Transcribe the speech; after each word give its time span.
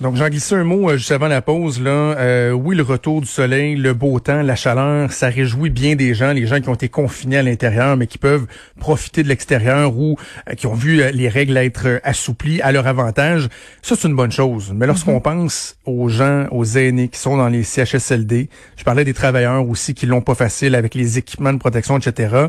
Donc, 0.00 0.16
j'en 0.16 0.30
glisse 0.30 0.50
un 0.52 0.64
mot 0.64 0.88
euh, 0.88 0.96
juste 0.96 1.12
avant 1.12 1.28
la 1.28 1.42
pause. 1.42 1.78
Là, 1.78 1.90
euh, 1.90 2.52
oui, 2.52 2.74
le 2.74 2.82
retour 2.82 3.20
du 3.20 3.26
soleil, 3.26 3.76
le 3.76 3.92
beau 3.92 4.18
temps, 4.18 4.40
la 4.40 4.56
chaleur, 4.56 5.12
ça 5.12 5.28
réjouit 5.28 5.68
bien 5.68 5.94
des 5.94 6.14
gens, 6.14 6.32
les 6.32 6.46
gens 6.46 6.58
qui 6.58 6.70
ont 6.70 6.74
été 6.74 6.88
confinés 6.88 7.36
à 7.36 7.42
l'intérieur, 7.42 7.98
mais 7.98 8.06
qui 8.06 8.16
peuvent 8.16 8.46
profiter 8.78 9.22
de 9.22 9.28
l'extérieur 9.28 9.94
ou 9.94 10.16
euh, 10.48 10.54
qui 10.54 10.66
ont 10.66 10.74
vu 10.74 11.02
les 11.12 11.28
règles 11.28 11.54
être 11.58 12.00
assouplies 12.02 12.62
à 12.62 12.72
leur 12.72 12.86
avantage. 12.86 13.50
Ça, 13.82 13.94
c'est 13.94 14.08
une 14.08 14.16
bonne 14.16 14.32
chose. 14.32 14.72
Mais 14.74 14.86
lorsqu'on 14.86 15.18
mm-hmm. 15.18 15.22
pense 15.22 15.76
aux 15.84 16.08
gens, 16.08 16.46
aux 16.50 16.64
aînés 16.64 17.08
qui 17.08 17.18
sont 17.18 17.36
dans 17.36 17.48
les 17.48 17.62
CHSLD, 17.62 18.48
je 18.78 18.84
parlais 18.84 19.04
des 19.04 19.14
travailleurs 19.14 19.68
aussi 19.68 19.92
qui 19.92 20.06
l'ont 20.06 20.22
pas 20.22 20.34
facile 20.34 20.76
avec 20.76 20.94
les 20.94 21.18
équipements 21.18 21.52
de 21.52 21.58
protection, 21.58 21.98
etc 21.98 22.48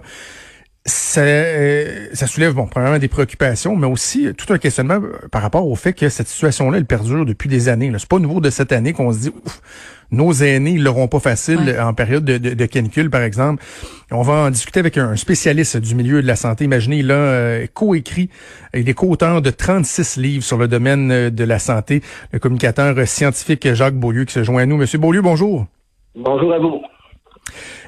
ça, 0.85 1.21
euh, 1.21 2.07
ça 2.13 2.25
soulève, 2.25 2.53
bon, 2.53 2.65
premièrement 2.65 2.97
des 2.97 3.07
préoccupations, 3.07 3.75
mais 3.75 3.85
aussi 3.85 4.33
tout 4.33 4.51
un 4.51 4.57
questionnement 4.57 4.99
par 5.31 5.43
rapport 5.43 5.67
au 5.67 5.75
fait 5.75 5.93
que 5.93 6.09
cette 6.09 6.27
situation-là, 6.27 6.77
elle 6.77 6.85
perdure 6.85 7.25
depuis 7.25 7.49
des 7.49 7.69
années. 7.69 7.91
C'est 7.97 8.09
pas 8.09 8.17
nouveau 8.17 8.41
de 8.41 8.49
cette 8.49 8.71
année 8.71 8.91
qu'on 8.91 9.13
se 9.13 9.19
dit, 9.19 9.29
ouf, 9.29 9.61
nos 10.09 10.33
aînés, 10.33 10.71
ils 10.71 10.83
l'auront 10.83 11.07
pas 11.07 11.19
facile 11.19 11.77
en 11.79 11.93
période 11.93 12.25
de, 12.25 12.37
de, 12.37 12.65
canicule, 12.65 13.09
par 13.09 13.21
exemple. 13.21 13.63
On 14.11 14.23
va 14.23 14.33
en 14.33 14.49
discuter 14.49 14.79
avec 14.79 14.97
un 14.97 15.15
spécialiste 15.15 15.77
du 15.77 15.93
milieu 15.93 16.21
de 16.21 16.27
la 16.27 16.35
santé. 16.35 16.65
Imaginez, 16.65 16.97
il 16.97 17.11
a 17.11 17.15
euh, 17.15 17.67
coécrit, 17.73 18.29
il 18.73 18.89
est 18.89 18.93
co-auteur 18.93 19.41
de 19.41 19.49
36 19.51 20.17
livres 20.17 20.43
sur 20.43 20.57
le 20.57 20.67
domaine 20.67 21.11
euh, 21.11 21.29
de 21.29 21.43
la 21.43 21.59
santé, 21.59 22.01
le 22.31 22.39
communicateur 22.39 22.95
scientifique 23.07 23.71
Jacques 23.73 23.95
Beaulieu 23.95 24.25
qui 24.25 24.33
se 24.33 24.43
joint 24.43 24.63
à 24.63 24.65
nous. 24.65 24.77
Monsieur 24.77 24.97
Beaulieu, 24.97 25.21
bonjour. 25.21 25.67
Bonjour 26.15 26.53
à 26.53 26.59
vous. 26.59 26.81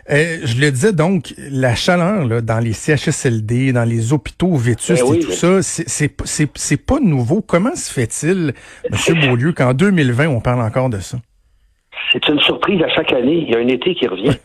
Euh, 0.10 0.40
je 0.44 0.60
le 0.60 0.70
disais 0.70 0.92
donc, 0.92 1.34
la 1.38 1.76
chaleur 1.76 2.26
là, 2.26 2.42
dans 2.42 2.60
les 2.60 2.74
CHSLD, 2.74 3.72
dans 3.72 3.88
les 3.88 4.12
hôpitaux 4.12 4.56
vétustes 4.56 5.02
ben 5.02 5.16
et 5.16 5.20
tout 5.20 5.32
ça, 5.32 5.62
c'est 5.62 6.86
pas 6.86 7.00
nouveau. 7.00 7.42
Comment 7.42 7.76
se 7.76 7.92
fait-il, 7.92 8.54
M. 8.92 9.20
Beaulieu, 9.22 9.54
qu'en 9.54 9.74
2020, 9.74 10.28
on 10.28 10.42
parle 10.42 10.62
encore 10.62 10.90
de 10.90 11.00
ça? 11.00 11.18
C'est 12.12 12.28
une 12.28 12.40
surprise 12.42 12.82
à 12.84 12.90
chaque 12.90 13.14
année. 13.14 13.46
Il 13.48 13.50
y 13.50 13.56
a 13.56 13.60
un 13.60 13.68
été 13.68 13.96
qui 13.96 14.08
revient. 14.08 14.36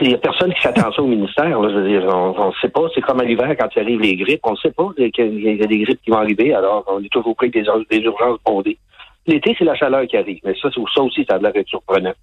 Il 0.00 0.08
n'y 0.08 0.14
a 0.14 0.18
personne 0.18 0.54
qui 0.54 0.62
s'attend 0.62 0.90
ça 0.92 1.02
au 1.02 1.06
ministère. 1.06 1.62
Je 1.62 1.74
veux 1.74 1.88
dire, 1.88 2.04
on 2.06 2.48
ne 2.48 2.52
sait 2.62 2.68
pas. 2.68 2.86
C'est 2.94 3.02
comme 3.02 3.20
à 3.20 3.24
l'hiver 3.24 3.54
quand 3.58 3.68
il 3.76 3.82
arrive 3.82 4.00
les 4.00 4.16
grippes. 4.16 4.40
On 4.44 4.52
ne 4.52 4.56
sait 4.56 4.70
pas 4.70 4.88
qu'il 4.96 5.40
y 5.40 5.62
a 5.62 5.66
des 5.66 5.78
grippes 5.80 6.00
qui 6.02 6.10
vont 6.10 6.18
arriver. 6.18 6.54
Alors, 6.54 6.84
on 6.86 7.02
est 7.02 7.12
toujours 7.12 7.36
pris 7.36 7.50
des, 7.50 7.64
des 7.90 7.98
urgences 7.98 8.38
bondées. 8.46 8.78
L'été, 9.26 9.54
c'est 9.58 9.64
la 9.64 9.74
chaleur 9.74 10.06
qui 10.06 10.16
arrive. 10.16 10.40
Mais 10.44 10.54
ça, 10.62 10.70
ça 10.72 11.02
aussi, 11.02 11.26
ça 11.28 11.36
a 11.36 11.38
l'air 11.38 11.52
d'être 11.52 11.68
surprenant. 11.68 12.14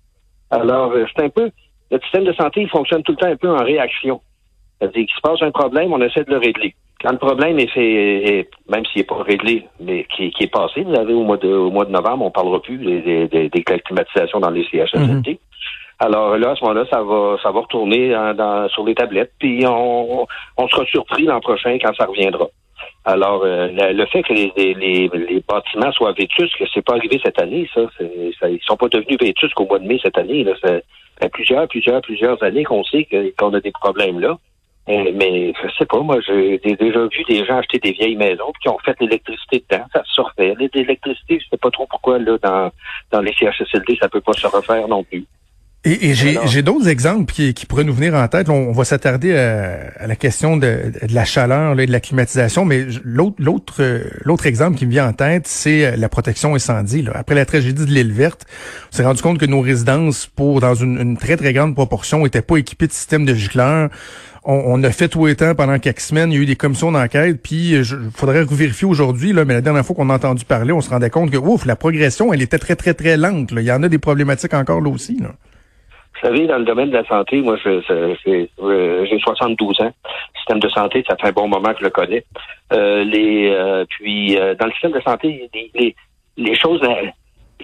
Alors, 0.50 0.94
euh, 0.94 1.06
c'est 1.16 1.24
un 1.24 1.30
peu 1.30 1.52
le 1.92 2.00
système 2.02 2.24
de 2.24 2.34
santé, 2.34 2.62
il 2.62 2.70
fonctionne 2.70 3.04
tout 3.04 3.12
le 3.14 3.18
temps 3.18 3.28
un 3.28 3.36
peu 3.36 3.50
en 3.50 3.64
réaction. 3.64 4.22
C'est-à-dire 4.80 5.06
qu'il 5.06 5.16
se 5.16 5.22
passe 5.22 5.42
un 5.42 5.52
problème, 5.52 5.94
on 5.94 6.02
essaie 6.02 6.24
de 6.24 6.32
le 6.32 6.38
régler. 6.38 6.76
Quand 7.02 7.12
le 7.12 7.18
problème 7.18 7.60
est 7.60 7.68
fait, 7.68 8.50
même 8.70 8.86
s'il 8.86 9.02
n'est 9.02 9.06
pas 9.06 9.22
réglé, 9.24 9.68
mais 9.80 10.06
qui, 10.16 10.32
est 10.40 10.52
passé, 10.52 10.84
vous 10.84 10.96
avez 10.96 11.14
au 11.14 11.24
mois 11.24 11.38
de, 11.38 11.50
au 11.50 11.70
mois 11.70 11.86
de 11.86 11.92
novembre, 11.92 12.26
on 12.26 12.32
parlera 12.32 12.62
plus 12.62 12.78
des, 12.78 13.28
des, 13.28 13.50
des 13.50 13.64
climatisations 13.64 14.40
dans 14.40 14.50
les 14.50 14.66
CHSLD. 14.66 15.32
Mhm. 15.32 15.38
Alors 16.00 16.38
là, 16.38 16.52
à 16.52 16.56
ce 16.56 16.64
moment-là, 16.64 16.86
ça 16.90 17.04
va, 17.04 17.38
ça 17.44 17.52
va 17.52 17.60
retourner 17.60 18.10
dans, 18.10 18.68
sur 18.70 18.86
les 18.86 18.96
tablettes, 18.96 19.34
puis 19.38 19.66
on, 19.68 20.26
on 20.58 20.68
sera 20.68 20.86
surpris 20.86 21.24
l'an 21.24 21.40
prochain 21.40 21.78
quand 21.82 21.94
ça 21.96 22.06
reviendra. 22.06 22.48
Alors, 23.06 23.44
euh, 23.44 23.68
le, 23.70 24.06
fait 24.06 24.24
que 24.24 24.34
les, 24.34 24.54
les, 24.56 25.10
les, 25.10 25.44
bâtiments 25.48 25.92
soient 25.92 26.14
vétustes, 26.14 26.56
que 26.58 26.64
c'est 26.74 26.82
pas 26.82 26.94
arrivé 26.94 27.20
cette 27.24 27.40
année, 27.42 27.70
ça, 27.74 27.82
ça, 28.40 28.50
ils 28.50 28.62
sont 28.66 28.78
pas 28.78 28.88
devenus 28.88 29.18
vétustes 29.20 29.54
qu'au 29.56 29.66
mois 29.66 29.80
de 29.80 29.88
mai 29.88 30.00
cette 30.02 30.18
année. 30.18 30.46
Là, 30.46 30.54
fait 31.22 31.30
plusieurs, 31.30 31.68
plusieurs, 31.68 32.02
plusieurs 32.02 32.42
années 32.44 32.64
qu'on 32.64 32.84
sait 32.84 33.08
qu'on 33.38 33.54
a 33.54 33.60
des 33.60 33.72
problèmes 33.72 34.20
là. 34.20 34.38
Euh, 34.90 35.12
mais 35.14 35.54
je 35.64 35.70
sais 35.78 35.86
pas, 35.86 36.00
moi 36.00 36.18
j'ai 36.28 36.58
déjà 36.58 37.08
vu 37.08 37.24
des 37.30 37.46
gens 37.46 37.58
acheter 37.58 37.80
des 37.80 37.94
vieilles 37.94 38.18
maisons 38.18 38.52
qui 38.62 38.68
ont 38.68 38.78
fait 38.80 39.00
l'électricité 39.00 39.64
dedans, 39.70 39.86
ça 39.94 40.04
se 40.06 40.20
refait. 40.20 40.54
L'électricité, 40.74 41.40
je 41.40 41.48
sais 41.50 41.58
pas 41.58 41.72
trop 41.72 41.88
pourquoi 41.88 42.20
là 42.20 42.38
dans, 42.42 42.70
dans 43.12 43.22
les 43.22 43.34
CHSLD, 43.34 43.98
ça 44.02 44.10
peut 44.10 44.20
pas 44.20 44.34
se 44.34 44.48
refaire 44.48 44.88
non 44.90 45.04
plus. 45.04 45.26
Et, 45.86 46.14
j'ai 46.14 46.62
d'autres 46.62 46.88
exemples 46.88 47.34
qui, 47.34 47.54
qui, 47.54 47.66
pourraient 47.66 47.84
nous 47.84 47.94
venir 47.94 48.16
en 48.16 48.26
tête. 48.30 48.48
On, 48.48 48.72
va 48.72 48.86
s'attarder 48.86 49.36
à, 49.36 50.08
la 50.08 50.16
question 50.16 50.56
de, 50.56 50.94
de 51.08 51.14
la 51.14 51.26
chaleur 51.26 51.78
et 51.78 51.86
de 51.86 51.92
la 51.92 52.00
climatisation, 52.00 52.64
mais 52.64 52.86
l'autre 53.04 53.34
l'autre 54.24 54.46
exemple 54.46 54.78
qui 54.78 54.86
me 54.86 54.92
vient 54.92 55.10
en 55.10 55.14
tête, 55.14 55.46
c'est 55.46 55.86
euh, 55.86 55.96
la 55.98 56.08
protection 56.08 56.56
incendie. 56.56 57.02
Là. 57.02 57.12
Après 57.16 57.36
la 57.36 57.46
tragédie 57.46 57.86
de 57.86 57.92
l'île 57.92 58.14
verte, 58.14 58.46
on 58.92 58.96
s'est 58.96 59.04
rendu 59.04 59.22
compte 59.22 59.40
que 59.40 59.46
nos 59.46 59.60
résidences, 59.60 60.28
pour 60.28 60.62
dans 60.62 60.74
une, 60.74 61.18
très 61.18 61.36
très 61.36 61.52
grande 61.52 61.76
proportion, 61.76 62.26
étaient 62.26 62.42
pas 62.42 62.58
équipées 62.58 62.88
de 62.88 62.94
systèmes 62.94 63.26
de 63.26 63.34
gicleurs. 63.34 63.90
On, 64.46 64.84
a 64.84 64.92
fait 64.92 65.08
tout 65.08 65.34
temps 65.36 65.56
pendant 65.56 65.80
quelques 65.80 66.02
semaines. 66.02 66.32
Il 66.34 66.36
y 66.36 66.38
a 66.38 66.42
eu 66.42 66.46
des 66.46 66.58
commissions 66.58 66.92
d'enquête. 66.92 67.42
Puis, 67.42 67.72
il 67.72 67.86
faudrait 68.14 68.44
vérifier 68.44 68.86
aujourd'hui, 68.86 69.32
là, 69.32 69.46
mais 69.46 69.54
la 69.54 69.62
dernière 69.62 69.86
fois 69.86 69.96
qu'on 69.96 70.10
a 70.10 70.16
entendu 70.16 70.44
parler, 70.44 70.74
on 70.74 70.82
se 70.82 70.90
rendait 70.90 71.10
compte 71.10 71.32
que, 71.32 71.38
ouf, 71.38 71.66
la 71.66 71.78
progression, 71.78 72.34
elle 72.34 72.42
était 72.42 72.60
très, 72.60 72.76
très, 72.76 72.94
très 72.94 73.16
lente. 73.16 73.52
Il 73.56 73.64
y 73.64 73.72
en 73.72 73.82
a 73.84 73.88
des 73.88 74.00
problématiques 74.00 74.54
encore 74.54 74.82
là 74.82 74.90
aussi. 74.90 75.18
Là. 75.18 75.30
Vous 76.14 76.28
savez, 76.28 76.48
dans 76.48 76.58
le 76.58 76.66
domaine 76.66 76.90
de 76.90 76.98
la 76.98 77.06
santé, 77.06 77.42
moi, 77.42 77.58
je, 77.64 77.82
euh, 77.92 78.16
j'ai 79.06 79.20
72 79.20 79.82
ans. 79.82 79.86
Le 79.86 80.38
système 80.38 80.60
de 80.60 80.70
santé, 80.70 81.04
ça 81.08 81.16
fait 81.18 81.28
un 81.28 81.32
bon 81.32 81.48
moment 81.48 81.74
que 81.74 81.80
je 81.80 81.84
le 81.84 81.90
connais. 81.90 82.24
Euh, 82.72 83.04
les, 83.04 83.50
euh, 83.50 83.86
puis, 83.90 84.36
dans 84.36 84.66
le 84.66 84.72
système 84.72 84.92
de 84.92 85.02
santé, 85.02 85.50
les, 85.54 85.96
les, 86.38 86.56
choses, 86.56 86.82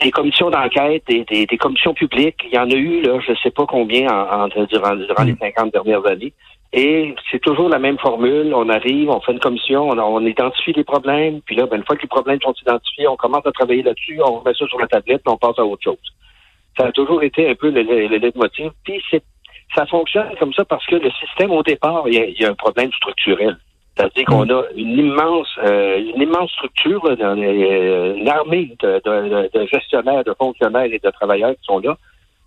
les 0.02 0.12
commissions 0.12 0.50
d'enquête, 0.50 1.04
des, 1.08 1.24
des, 1.24 1.58
commissions 1.58 1.94
publiques, 1.94 2.40
il 2.46 2.56
y 2.56 2.59
en 2.59 2.70
a 2.70 2.76
eu, 2.76 3.02
là, 3.02 3.20
je 3.26 3.32
ne 3.32 3.38
sais 3.38 3.52
pas 3.52 3.66
combien 3.66 4.09
en, 4.09 4.48
durant, 4.48 4.96
durant 4.96 5.24
les 5.24 5.36
50 5.36 5.66
mm. 5.66 5.70
dernières 5.70 6.06
années. 6.08 6.34
Et 6.74 7.16
c'est 7.32 7.42
toujours 7.42 7.70
la 7.70 7.80
même 7.80 7.98
formule. 7.98 8.54
On 8.54 8.70
arrive, 8.70 9.09
on 9.09 9.22
fait 9.22 9.32
une 9.32 9.40
commission, 9.40 9.90
on, 9.90 10.00
on 10.00 10.26
identifie 10.26 10.74
les 10.74 10.84
problèmes, 10.84 11.42
puis 11.42 11.56
là, 11.56 11.66
ben, 11.66 11.78
une 11.78 11.86
fois 11.86 11.96
que 11.96 12.02
les 12.02 12.08
problèmes 12.08 12.42
sont 12.42 12.54
identifiés, 12.62 13.08
on 13.08 13.16
commence 13.16 13.46
à 13.46 13.52
travailler 13.52 13.84
là-dessus, 13.84 14.20
on 14.24 14.42
met 14.44 14.54
ça 14.54 14.68
sur 14.68 14.80
la 14.80 14.88
tablette, 14.88 15.22
puis 15.24 15.34
on 15.34 15.38
passe 15.38 15.58
à 15.58 15.66
autre 15.66 15.84
chose 15.84 15.98
ça 16.78 16.88
a 16.88 16.91
toujours 16.91 17.24
été 17.24 17.50
un 17.50 17.56
peu 17.56 17.69
le, 17.69 17.81
le, 17.84 18.18
le 18.18 18.72
Puis 18.84 19.02
ça 19.75 19.85
fonctionne 19.85 20.30
comme 20.40 20.53
ça 20.53 20.66
parce 20.66 20.85
que 20.85 20.96
le 20.96 21.12
système, 21.12 21.52
au 21.52 21.63
départ, 21.63 22.03
il 22.07 22.35
y 22.40 22.46
a, 22.46 22.50
un 22.50 22.56
problème 22.56 22.91
structurel. 22.94 23.57
C'est-à-dire 23.96 24.25
qu'on 24.25 24.46
mm. 24.46 24.52
a 24.52 24.63
une 24.75 24.97
immense, 24.97 25.47
euh, 25.63 26.00
une 26.00 26.22
immense 26.22 26.52
structure, 26.52 27.03
euh, 27.06 28.16
une 28.16 28.29
armée 28.29 28.75
de, 28.81 29.68
gestionnaires, 29.72 30.24
de 30.24 30.34
fonctionnaires 30.38 30.85
et 30.91 31.00
de 31.00 31.09
travailleurs 31.12 31.52
qui 31.52 31.63
sont 31.63 31.79
là. 31.79 31.97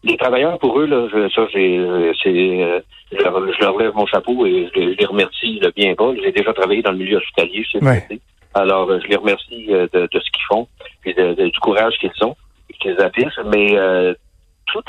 Les 0.04 0.16
travailleurs, 0.16 0.58
pour 0.58 0.80
eux, 0.80 0.86
là, 0.86 1.06
ça, 1.32 1.46
c'est, 1.52 1.78
euh, 1.78 2.12
je, 2.24 3.22
leur, 3.60 3.78
lève 3.78 3.94
mon 3.94 4.06
chapeau 4.06 4.46
et 4.46 4.68
je, 4.74 4.80
les 4.80 5.04
remercie 5.04 5.60
de 5.60 5.70
bien 5.76 5.94
pas. 5.94 6.12
J'ai 6.20 6.32
déjà 6.32 6.52
travaillé 6.52 6.82
dans 6.82 6.90
le 6.90 6.98
milieu 6.98 7.18
hospitalier, 7.18 7.64
je 7.64 7.78
sais 7.78 8.20
Alors, 8.54 8.90
je 9.00 9.06
les 9.06 9.16
remercie 9.16 9.66
de, 9.66 10.08
ce 10.12 10.30
qu'ils 10.30 10.46
font 10.48 10.66
et 11.04 11.12
du 11.14 11.60
courage 11.60 11.96
qu'ils 11.98 12.10
ont 12.22 12.34
mais 13.46 13.78
euh, 13.78 14.14
toute, 14.66 14.86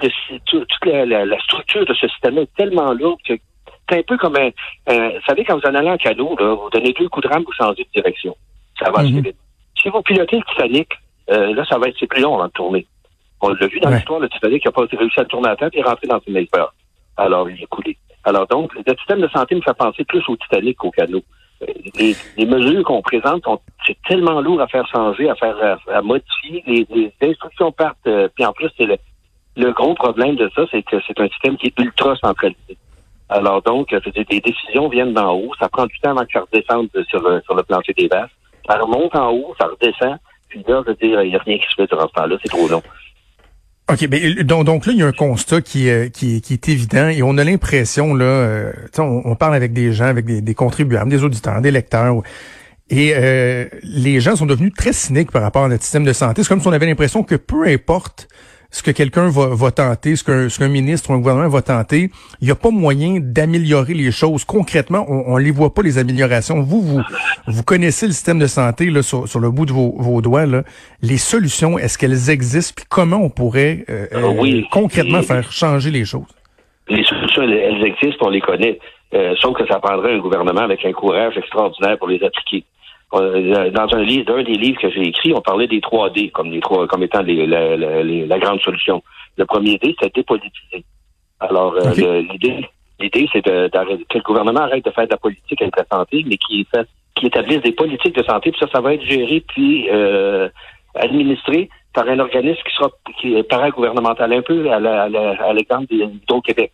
la, 0.85 1.39
structure 1.39 1.85
de 1.85 1.93
ce 1.93 2.07
système 2.07 2.37
est 2.37 2.53
tellement 2.55 2.93
lourde 2.93 3.19
que 3.27 3.33
c'est 3.89 3.99
un 3.99 4.03
peu 4.03 4.17
comme 4.17 4.37
un, 4.37 4.49
vous 4.87 5.21
savez, 5.27 5.43
quand 5.43 5.55
vous 5.55 5.67
en 5.67 5.75
allez 5.75 5.89
en 5.89 5.97
canot, 5.97 6.35
là, 6.39 6.53
vous 6.53 6.69
donnez 6.69 6.93
deux 6.93 7.09
coups 7.09 7.27
de 7.27 7.33
rame, 7.33 7.43
vous 7.43 7.51
changez 7.51 7.83
de 7.83 8.01
direction. 8.01 8.35
Ça 8.79 8.89
va 8.91 8.99
assez 8.99 9.11
mhm. 9.11 9.21
vite. 9.21 9.37
Si 9.81 9.89
vous 9.89 10.01
pilotez 10.01 10.37
le 10.37 10.43
Titanic, 10.43 10.89
euh, 11.29 11.53
là, 11.53 11.65
ça 11.65 11.77
va 11.77 11.87
être 11.87 11.97
c'est 11.99 12.07
plus 12.07 12.21
long 12.21 12.41
à 12.41 12.49
tourner. 12.49 12.85
On 13.41 13.49
l'a 13.49 13.67
vu 13.67 13.79
dans 13.81 13.89
l'histoire, 13.89 14.19
le 14.19 14.29
Titanic 14.29 14.65
n'a 14.65 14.71
pas 14.71 14.85
réussi 14.89 15.19
à 15.19 15.25
tourner 15.25 15.49
à 15.49 15.55
tête 15.55 15.73
et 15.73 15.79
est 15.79 15.83
rentré 15.83 16.07
dans 16.07 16.21
une 16.25 16.37
iceberg. 16.37 16.69
Alors, 17.17 17.49
il 17.49 17.61
est 17.61 17.67
coulé. 17.67 17.97
Alors 18.23 18.47
donc, 18.47 18.73
le 18.73 18.95
système 18.97 19.19
de 19.19 19.27
santé 19.27 19.55
me 19.55 19.61
fait 19.61 19.73
penser 19.73 20.05
plus 20.05 20.23
au 20.29 20.37
Titanic 20.37 20.77
qu'au 20.77 20.91
canot 20.91 21.23
les, 21.95 22.45
mesures 22.45 22.83
qu'on 22.83 23.01
présente, 23.01 23.43
c'est 23.85 23.97
tellement 24.07 24.41
lourd 24.41 24.61
à 24.61 24.67
faire 24.67 24.87
changer, 24.87 25.29
à 25.29 25.35
faire 25.35 25.77
à, 25.91 26.01
modifier. 26.01 26.63
Les, 26.67 27.13
instructions 27.21 27.71
partent. 27.71 27.97
Euh, 28.07 28.27
puis 28.35 28.45
en 28.45 28.53
plus, 28.53 28.69
c'est 28.77 28.85
le, 28.85 29.71
gros 29.71 29.93
problème 29.93 30.35
de 30.35 30.49
ça, 30.55 30.63
c'est 30.71 30.83
que 30.83 30.97
c'est 31.07 31.19
un 31.19 31.27
système 31.27 31.57
qui 31.57 31.67
est 31.67 31.79
ultra 31.79 32.15
centralisé. 32.15 32.77
Alors 33.29 33.61
donc, 33.61 33.89
des 33.93 34.41
décisions 34.41 34.89
viennent 34.89 35.13
d'en 35.13 35.33
haut. 35.35 35.51
Ça 35.59 35.69
prend 35.69 35.85
du 35.85 35.99
temps 35.99 36.11
avant 36.11 36.25
que 36.25 36.33
ça 36.33 36.41
redescende 36.41 36.89
sur 37.09 37.21
le, 37.21 37.41
sur 37.41 37.55
le 37.55 37.63
plancher 37.63 37.93
des 37.93 38.07
vaches. 38.07 38.31
Ça 38.67 38.77
remonte 38.77 39.15
en 39.15 39.31
haut, 39.31 39.53
ça 39.59 39.67
redescend. 39.67 40.17
Puis 40.49 40.63
là, 40.67 40.83
je 40.85 40.91
veux 40.91 40.97
dire, 40.97 41.23
il 41.23 41.29
n'y 41.29 41.35
a 41.35 41.39
rien 41.39 41.57
qui 41.57 41.65
se 41.65 41.75
fait 41.75 41.87
durant 41.87 42.07
ce 42.07 42.13
temps-là. 42.13 42.37
C'est 42.43 42.49
trop 42.49 42.67
long. 42.67 42.83
OK, 43.91 44.07
mais 44.09 44.43
donc, 44.45 44.85
là, 44.85 44.93
il 44.93 44.99
y 44.99 45.03
a 45.03 45.07
un 45.07 45.11
constat 45.11 45.61
qui, 45.61 45.89
euh, 45.89 46.07
qui, 46.07 46.39
qui 46.39 46.53
est 46.53 46.69
évident 46.69 47.09
et 47.09 47.21
on 47.21 47.37
a 47.37 47.43
l'impression, 47.43 48.13
là, 48.13 48.25
euh, 48.25 48.71
on, 48.97 49.21
on, 49.25 49.35
parle 49.35 49.55
avec 49.55 49.73
des 49.73 49.91
gens, 49.91 50.05
avec 50.05 50.25
des, 50.25 50.39
des, 50.39 50.53
contribuables, 50.53 51.09
des 51.09 51.23
auditeurs, 51.23 51.59
des 51.59 51.71
lecteurs, 51.71 52.21
et 52.89 53.13
euh, 53.15 53.65
les 53.83 54.21
gens 54.21 54.37
sont 54.37 54.45
devenus 54.45 54.73
très 54.73 54.93
cyniques 54.93 55.31
par 55.31 55.41
rapport 55.41 55.65
à 55.65 55.67
notre 55.67 55.83
système 55.83 56.05
de 56.05 56.13
santé. 56.13 56.43
C'est 56.43 56.49
comme 56.49 56.61
si 56.61 56.67
on 56.67 56.71
avait 56.71 56.85
l'impression 56.85 57.23
que 57.23 57.35
peu 57.35 57.67
importe 57.67 58.29
ce 58.73 58.81
que 58.81 58.89
quelqu'un 58.89 59.29
va, 59.29 59.49
va, 59.51 59.69
tenter, 59.69 60.15
ce 60.15 60.23
qu'un 60.23 60.49
ce 60.49 60.63
ministre 60.63 61.11
ou 61.11 61.13
un 61.13 61.19
gouvernement 61.19 61.47
va 61.47 61.61
tenter, 61.61 62.09
il 62.41 62.45
n'y 62.45 62.51
a 62.51 62.55
pas 62.55 62.71
moyen 62.71 63.19
d'améliorer 63.21 63.93
les 63.93 64.11
choses. 64.11 64.45
Concrètement, 64.45 65.05
on 65.07 65.37
ne 65.37 65.43
les 65.43 65.51
voit 65.51 65.75
pas, 65.75 65.83
les 65.83 65.99
améliorations. 65.99 66.59
Vous, 66.61 66.81
vous, 66.81 67.01
vous 67.45 67.63
connaissez 67.63 68.07
le 68.07 68.13
système 68.13 68.39
de 68.39 68.47
santé 68.47 68.89
là, 68.89 69.03
sur, 69.03 69.27
sur 69.27 69.39
le 69.39 69.51
bout 69.51 69.67
de 69.67 69.71
vos, 69.71 69.93
vos 69.99 70.21
doigts. 70.21 70.47
Là. 70.47 70.63
Les 71.03 71.17
solutions, 71.17 71.77
est-ce 71.77 71.99
qu'elles 71.99 72.31
existent? 72.31 72.73
Puis 72.75 72.85
comment 72.89 73.17
on 73.17 73.29
pourrait 73.29 73.85
euh, 73.89 74.07
ah 74.11 74.27
oui, 74.27 74.65
concrètement 74.71 75.21
faire 75.21 75.51
changer 75.51 75.91
les 75.91 76.03
choses? 76.03 76.33
Les 76.89 77.03
solutions, 77.03 77.43
elles, 77.43 77.85
existent, 77.85 78.25
on 78.25 78.29
les 78.31 78.41
connaît. 78.41 78.79
Euh, 79.13 79.35
sauf 79.39 79.55
que 79.55 79.67
ça 79.67 79.79
prendrait 79.79 80.15
un 80.15 80.19
gouvernement 80.19 80.61
avec 80.61 80.83
un 80.83 80.93
courage 80.93 81.37
extraordinaire 81.37 81.99
pour 81.99 82.07
les 82.07 82.23
appliquer. 82.23 82.65
Euh, 83.15 83.69
dans 83.69 83.93
un 83.93 84.01
livre, 84.01 84.25
d'un 84.25 84.43
des 84.43 84.55
livres 84.55 84.81
que 84.81 84.89
j'ai 84.89 85.07
écrit, 85.07 85.33
on 85.33 85.41
parlait 85.41 85.67
des 85.67 85.79
3D 85.79 86.31
comme 86.31 86.49
les 86.49 86.59
trois, 86.61 86.87
comme 86.87 87.03
étant 87.03 87.21
les, 87.21 87.45
la 87.45 88.39
grande 88.39 88.59
solution. 88.61 89.03
Le 89.37 89.45
premier 89.45 89.77
D, 89.77 89.95
c'est 90.01 90.13
dépolitiser. 90.13 90.83
Alors, 91.39 91.75
euh, 91.75 92.21
l'idée, 92.21 92.67
l'idée, 92.99 93.29
c'est 93.31 93.45
de, 93.45 93.67
que 93.69 94.17
le 94.17 94.23
gouvernement 94.23 94.61
arrête 94.61 94.85
de 94.85 94.91
faire 94.91 95.05
de 95.05 95.11
la 95.11 95.17
politique 95.17 95.61
avec 95.61 95.75
la 95.77 95.85
santé, 95.91 96.23
mais 96.25 96.37
qui 96.37 96.65
fait, 96.73 96.87
qui 97.15 97.27
établisse 97.27 97.61
des 97.61 97.71
politiques 97.71 98.15
de 98.15 98.23
santé, 98.23 98.51
puis 98.51 98.59
ça, 98.59 98.67
ça 98.71 98.81
va 98.81 98.93
être 98.93 99.03
géré 99.03 99.43
puis 99.47 99.89
euh, 99.91 100.49
administré 100.95 101.69
par 101.93 102.07
un 102.07 102.17
organisme 102.17 102.61
qui 102.65 102.75
sera 102.75 102.89
qui 103.19 103.35
est 103.35 103.43
paragouvernemental, 103.43 104.33
un 104.33 104.41
peu 104.41 104.71
à 104.71 105.53
l'exemple 105.53 105.93
au 106.31 106.41
québec 106.41 106.71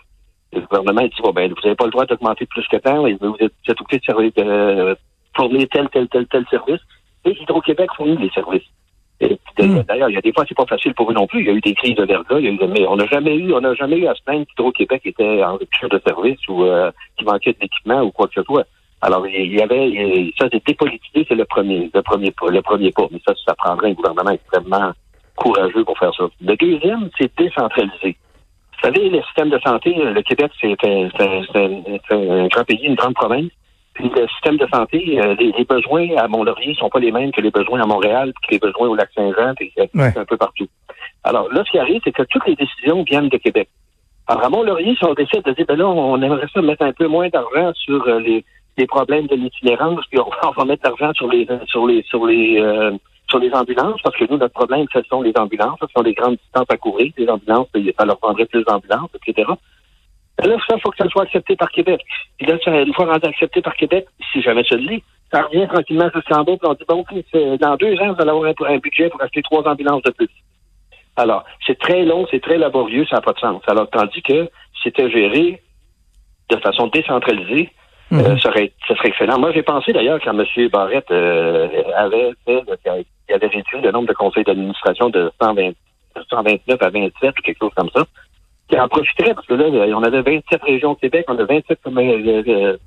Le 0.53 0.61
gouvernement 0.61 1.01
dit 1.01 1.21
bon, 1.21 1.31
ben, 1.31 1.49
vous 1.49 1.61
n'avez 1.63 1.75
pas 1.75 1.85
le 1.85 1.91
droit 1.91 2.05
d'augmenter 2.05 2.45
plus 2.45 2.65
que 2.67 2.77
tant, 2.77 3.01
vous 3.01 3.07
êtes, 3.07 3.21
vous 3.21 3.71
êtes 3.71 3.81
obligé 3.81 3.99
de, 3.99 4.05
servir, 4.05 4.31
de 4.37 4.97
fournir 5.39 5.67
tel, 5.71 5.89
tel, 5.89 6.07
tel, 6.09 6.27
tel 6.27 6.45
service. 6.49 6.81
Et 7.25 7.31
Hydro-Québec 7.41 7.89
fournit 7.95 8.17
les 8.17 8.29
services. 8.29 8.67
Hmm. 9.21 9.81
D'ailleurs, 9.87 10.09
il 10.09 10.15
y 10.15 10.17
a 10.17 10.21
des 10.21 10.31
fois, 10.31 10.45
c'est 10.47 10.55
pas 10.55 10.65
facile 10.65 10.93
pour 10.93 11.11
eux 11.11 11.13
non 11.13 11.27
plus. 11.27 11.41
Il 11.41 11.47
y 11.47 11.49
a 11.49 11.53
eu 11.53 11.61
des 11.61 11.73
crises 11.73 11.95
de 11.95 12.05
verglas, 12.05 12.39
mais 12.39 12.87
on 12.87 12.95
n'a 12.95 13.05
jamais 13.07 13.35
eu, 13.35 13.53
on 13.53 13.59
n'a 13.59 13.73
jamais 13.73 13.97
eu 13.97 14.07
à 14.07 14.15
se 14.15 14.23
plaindre 14.23 14.45
qu'Hydro-Québec 14.47 15.01
était 15.03 15.43
en 15.43 15.57
rupture 15.57 15.89
de 15.89 16.01
service 16.05 16.39
ou 16.47 16.63
euh, 16.63 16.91
qu'il 17.17 17.27
manquait 17.27 17.55
d'équipement 17.59 18.01
ou 18.01 18.11
quoi 18.11 18.27
que 18.27 18.35
ce 18.35 18.43
soit. 18.43 18.65
Alors, 19.01 19.25
il 19.27 19.53
y 19.53 19.61
avait, 19.61 20.31
ça, 20.39 20.47
c'est 20.51 20.65
dépolitisé, 20.65 21.25
c'est 21.27 21.35
le 21.35 21.45
premier, 21.45 21.89
le 21.93 22.01
premier 22.01 22.31
pas, 22.31 22.49
le 22.49 22.61
premier 22.61 22.91
pas. 22.91 23.07
Mais 23.11 23.21
ça, 23.25 23.33
ça 23.45 23.55
prendrait 23.55 23.89
un 23.89 23.93
gouvernement 23.93 24.31
extrêmement 24.31 24.91
courageux 25.35 25.83
pour 25.85 25.97
faire 25.97 26.13
ça. 26.13 26.25
Le 26.41 26.55
deuxième, 26.55 27.09
c'est 27.17 27.31
décentraliser. 27.37 28.17
Vous 28.81 28.87
savez, 28.87 29.09
le 29.09 29.21
système 29.23 29.49
de 29.49 29.59
santé, 29.59 29.93
le 29.93 30.21
Québec, 30.21 30.51
c'est 30.59 30.77
un, 30.85 31.09
un, 32.11 32.47
grand 32.47 32.63
pays, 32.63 32.85
une 32.85 32.95
grande 32.95 33.13
province. 33.13 33.51
Puis 33.99 34.09
le 34.15 34.27
système 34.29 34.55
de 34.55 34.65
santé, 34.73 35.19
euh, 35.19 35.35
les, 35.37 35.65
besoins 35.65 36.07
à 36.15 36.29
Mont-Laurier 36.29 36.73
sont 36.75 36.89
pas 36.89 36.99
les 36.99 37.11
mêmes 37.11 37.33
que 37.33 37.41
les 37.41 37.51
besoins 37.51 37.81
à 37.81 37.85
Montréal, 37.85 38.31
que 38.47 38.51
les 38.51 38.59
besoins 38.59 38.87
au 38.87 38.95
Lac-Saint-Jean, 38.95 39.53
puis 39.55 39.73
un 39.77 40.25
peu 40.25 40.37
partout. 40.37 40.67
Alors 41.25 41.51
là, 41.51 41.63
ce 41.65 41.71
qui 41.71 41.79
arrive, 41.79 41.99
c'est 42.05 42.13
que 42.13 42.23
toutes 42.23 42.47
les 42.47 42.55
décisions 42.55 43.03
viennent 43.03 43.27
de 43.27 43.35
Québec. 43.35 43.67
Alors 44.27 44.45
à 44.45 44.49
Mont-Laurier, 44.49 44.95
si 44.95 45.03
on 45.03 45.13
décide 45.13 45.43
de 45.43 45.51
dire, 45.51 45.65
ben 45.67 45.77
là, 45.77 45.89
on 45.89 46.21
aimerait 46.21 46.47
ça 46.53 46.61
mettre 46.61 46.83
un 46.83 46.93
peu 46.93 47.07
moins 47.07 47.27
d'argent 47.27 47.73
sur 47.73 48.07
euh, 48.07 48.21
les, 48.21 48.45
les, 48.77 48.87
problèmes 48.87 49.27
de 49.27 49.35
l'itinérance, 49.35 50.05
puis 50.09 50.17
on, 50.21 50.51
va 50.51 50.63
mettre 50.63 50.83
d'argent 50.83 51.11
sur 51.13 51.27
les 51.27 51.45
sur 51.65 51.85
les 51.85 52.01
sur 52.03 52.25
les 52.25 52.57
euh, 52.61 52.91
sur 53.29 53.39
les 53.39 53.51
ambulances, 53.51 53.99
parce 54.01 54.15
que 54.15 54.23
nous, 54.29 54.37
notre 54.37 54.53
problème, 54.53 54.85
ce 54.93 55.01
sont 55.09 55.21
les 55.21 55.33
ambulances, 55.35 55.77
ce 55.81 55.87
sont 55.93 56.03
des 56.03 56.13
grandes 56.13 56.37
distances 56.37 56.69
à 56.69 56.77
couvrir, 56.77 57.11
les 57.17 57.27
ambulances, 57.27 57.67
ça 57.97 58.05
leur 58.05 58.17
prendrait 58.17 58.45
plus 58.45 58.63
d'ambulances, 58.63 59.09
etc. 59.15 59.51
Là, 60.43 60.55
ça, 60.67 60.75
il 60.75 60.81
faut 60.81 60.91
que 60.91 60.97
ça 60.97 61.09
soit 61.09 61.23
accepté 61.23 61.55
par 61.55 61.69
Québec. 61.71 62.01
Puis 62.37 62.47
là, 62.47 62.57
une 62.67 62.93
fois 62.93 63.05
rendu 63.05 63.27
accepté 63.27 63.61
par 63.61 63.75
Québec, 63.75 64.05
si 64.31 64.41
jamais 64.41 64.63
ça 64.63 64.75
le 64.75 64.83
lit, 64.83 65.03
ça 65.31 65.43
revient 65.43 65.67
tranquillement 65.67 66.09
jusqu'en 66.13 66.43
bas, 66.43 66.53
puis 66.57 66.69
on 66.69 66.73
dit, 66.73 66.85
bon, 66.87 67.05
dans 67.57 67.75
deux 67.75 67.93
ans, 67.99 68.13
vous 68.13 68.21
allez 68.21 68.31
avoir 68.31 68.71
un, 68.71 68.77
budget 68.77 69.09
pour 69.09 69.21
acheter 69.21 69.41
trois 69.41 69.67
ambulances 69.67 70.03
de 70.03 70.11
plus. 70.11 70.29
Alors, 71.15 71.43
c'est 71.67 71.77
très 71.77 72.03
long, 72.03 72.25
c'est 72.31 72.41
très 72.41 72.57
laborieux, 72.57 73.05
ça 73.09 73.17
n'a 73.17 73.21
pas 73.21 73.33
de 73.33 73.39
sens. 73.39 73.61
Alors, 73.67 73.89
tandis 73.89 74.21
que 74.21 74.45
si 74.45 74.83
c'était 74.83 75.09
géré 75.11 75.61
de 76.49 76.57
façon 76.57 76.87
décentralisée, 76.87 77.69
euh, 78.11 78.15
mhm. 78.15 78.39
ça, 78.39 78.49
serait, 78.49 78.71
excellent. 79.03 79.37
Moi, 79.37 79.51
j'ai 79.51 79.61
pensé 79.61 79.93
d'ailleurs 79.93 80.19
quand 80.23 80.33
M. 80.33 80.69
Barrette 80.69 81.11
euh, 81.11 81.67
avait 81.95 82.31
fait, 82.45 82.63
il 83.29 83.35
avait 83.35 83.47
réduit 83.47 83.81
le 83.83 83.91
nombre 83.91 84.07
de 84.07 84.13
conseils 84.13 84.43
d'administration 84.43 85.09
de 85.09 85.31
120, 85.39 85.73
129 86.29 86.81
à 86.81 86.89
27 86.89 87.29
ou 87.29 87.41
quelque 87.43 87.59
chose 87.59 87.73
comme 87.75 87.89
ça 87.93 88.05
qui 88.69 88.79
en 88.79 88.87
profiterait, 88.87 89.33
parce 89.33 89.47
que 89.47 89.55
là, 89.55 89.65
on 89.97 90.03
avait 90.03 90.21
27 90.21 90.61
régions 90.63 90.91
au 90.91 90.95
Québec, 90.95 91.25
on 91.27 91.37
a 91.37 91.43
27 91.43 91.79
euh, 91.87 92.43
euh, 92.47 92.77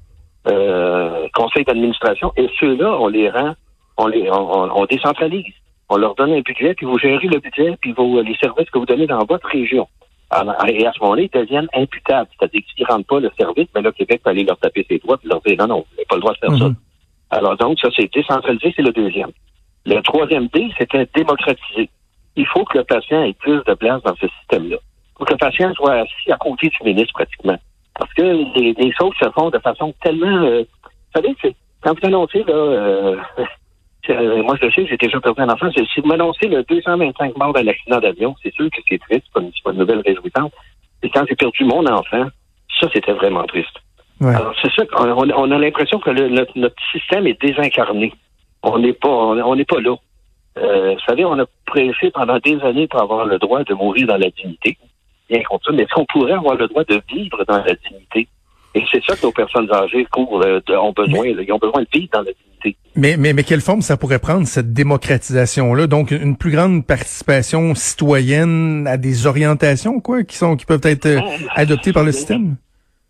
euh, 0.49 1.29
conseils 1.35 1.65
d'administration, 1.65 2.33
et 2.37 2.49
ceux-là, 2.61 2.97
on 3.01 3.09
les 3.09 3.29
rend, 3.29 3.55
on 3.97 4.07
les 4.07 4.31
on, 4.31 4.87
décentralise. 4.87 5.53
On 5.89 5.97
leur 5.97 6.15
donne 6.15 6.33
un 6.33 6.41
budget, 6.41 6.75
puis 6.75 6.87
vous 6.87 6.99
gérez 6.99 7.27
le 7.27 7.41
budget, 7.41 7.77
puis 7.81 7.93
vos, 7.93 8.23
les 8.23 8.37
services 8.37 8.71
que 8.71 8.79
vous 8.79 8.87
donnez 8.87 9.07
dans 9.07 9.25
votre 9.25 9.47
région. 9.49 9.89
et 10.33 10.87
à 10.87 10.93
ce 10.93 11.01
moment-là, 11.01 11.23
ils 11.23 11.31
deviennent 11.31 11.69
imputables. 11.75 12.31
C'est-à-dire 12.39 12.63
qu'ils 12.63 12.87
ne 12.87 12.93
rendent 12.93 13.07
pas 13.07 13.21
le 13.21 13.31
service, 13.39 13.69
mais 13.75 13.83
là, 13.83 13.93
Québec 13.93 14.23
peut 14.25 14.31
aller 14.31 14.45
leur 14.45 14.59
taper 14.59 14.87
ses 14.89 14.99
doigts 14.99 15.19
et 15.23 15.29
leur 15.29 15.43
dire 15.43 15.59
non, 15.59 15.67
non, 15.67 15.77
vous 15.79 15.97
n'avez 15.97 16.07
pas 16.09 16.15
le 16.15 16.21
droit 16.21 16.33
de 16.33 16.39
faire 16.39 16.59
ça. 16.59 16.69
Mhm. 16.69 16.77
Alors 17.31 17.57
donc, 17.57 17.79
ça, 17.81 17.89
c'est 17.95 18.11
décentralisé, 18.13 18.73
c'est 18.75 18.83
le 18.83 18.93
deuxième. 18.93 19.31
Le 19.85 20.01
troisième 20.01 20.47
D, 20.47 20.71
c'était 20.79 21.07
démocratiser. 21.15 21.91
Il 22.37 22.47
faut 22.47 22.65
que 22.65 22.79
le 22.79 22.85
patient 22.85 23.25
ait 23.25 23.35
plus 23.35 23.63
de 23.67 23.75
place 23.75 24.03
dans 24.05 24.15
ce 24.15 24.29
système-là 24.41 24.79
pour 25.23 25.29
que 25.29 25.35
le 25.35 25.39
patient 25.39 25.73
soit 25.75 26.01
assis 26.01 26.33
à 26.33 26.37
côté 26.37 26.69
du 26.69 26.79
ministre 26.85 27.13
pratiquement. 27.15 27.57
Parce 27.97 28.13
que 28.15 28.23
les, 28.23 28.93
choses 28.99 29.15
se 29.23 29.31
font 29.31 29.51
de 29.51 29.59
façon 29.61 29.95
tellement... 30.03 30.43
Euh, 30.43 30.65
vous 31.15 31.23
savez, 31.23 31.55
quand 31.81 31.93
vous 31.93 32.07
annoncez, 32.09 32.43
là, 32.43 32.55
euh, 32.55 33.17
euh, 34.11 34.43
moi 34.43 34.57
je 34.61 34.67
le 34.67 34.73
sais, 34.73 34.85
j'ai 34.85 34.97
déjà 34.97 35.21
perdu 35.21 35.41
un 35.43 35.49
enfant, 35.49 35.71
si 35.71 36.01
vous 36.01 36.09
m'annoncez 36.09 36.49
le 36.49 36.65
225 36.65 37.37
morts 37.37 37.53
d'un 37.53 37.69
accident 37.69 38.01
d'avion, 38.01 38.35
c'est 38.43 38.53
sûr 38.53 38.69
que 38.69 38.79
c'est 38.89 38.99
triste, 38.99 39.23
c'est 39.27 39.33
pas, 39.33 39.49
pas, 39.63 39.71
une 39.71 39.79
nouvelle 39.79 40.03
réjouissante. 40.05 40.53
Et 41.05 41.11
quand 41.11 41.25
j'ai 41.29 41.37
perdu 41.37 41.65
mon 41.67 41.87
enfant, 41.87 42.27
ça 42.81 42.89
c'était 42.93 43.13
vraiment 43.13 43.45
triste. 43.45 43.79
Alors 44.21 44.55
c'est 44.61 44.73
ça, 44.73 44.83
on, 44.99 45.31
on 45.31 45.51
a 45.53 45.59
l'impression 45.59 46.01
que 46.01 46.11
notre, 46.11 46.83
système 46.91 47.29
est 47.29 47.41
désincarné. 47.41 48.13
On 48.65 48.77
n'est 48.81 48.93
pas, 48.93 49.09
on 49.09 49.55
n'est 49.55 49.65
pas 49.65 49.81
là. 49.81 49.95
vous 50.57 51.01
savez, 51.07 51.25
on 51.25 51.39
a 51.39 51.45
pressé 51.67 52.11
pendant 52.13 52.41
des 52.41 52.61
années 52.63 52.89
pour 52.89 53.01
avoir 53.01 53.25
le 53.27 53.39
droit 53.39 53.63
de 53.63 53.75
mourir 53.75 54.09
dans 54.09 54.19
la 54.19 54.31
dignité 54.31 54.79
bien 55.33 55.43
contre 55.43 55.73
mais 55.73 55.87
qu'on 55.87 56.05
pourrait 56.07 56.33
avoir 56.33 56.57
le 56.57 56.69
droit 56.69 56.85
de 56.85 57.01
vivre 57.09 57.45
dans 57.47 57.59
la 57.59 57.75
dignité? 57.75 58.29
Et 58.75 58.83
c'est 58.91 59.03
ça 59.05 59.17
que 59.17 59.23
nos 59.23 59.33
personnes 59.33 59.71
âgées 59.73 60.07
courent, 60.11 60.43
euh, 60.45 60.61
ont 60.77 60.93
besoin. 60.93 61.27
ils 61.27 61.53
ont 61.53 61.59
besoin 61.59 61.83
de 61.83 61.89
vivre 61.93 62.09
dans 62.13 62.21
la 62.21 62.33
dignité. 62.33 62.77
Mais, 62.95 63.17
mais, 63.19 63.33
mais 63.33 63.43
quelle 63.43 63.61
forme 63.61 63.83
ça 63.83 63.97
pourrait 63.97 64.19
prendre, 64.19 64.47
cette 64.47 64.73
démocratisation-là? 64.73 65.87
Donc, 65.87 66.11
une 66.11 66.37
plus 66.37 66.53
grande 66.53 66.87
participation 66.87 67.75
citoyenne 67.75 68.87
à 68.87 68.97
des 68.97 69.27
orientations, 69.27 70.01
quoi, 70.01 70.23
qui 70.23 70.37
sont 70.37 70.57
qui 70.57 70.65
peuvent 70.65 70.81
être 70.85 71.07
euh, 71.07 71.21
adoptées 71.55 71.93
par 71.93 72.05
le 72.05 72.13
système? 72.13 72.57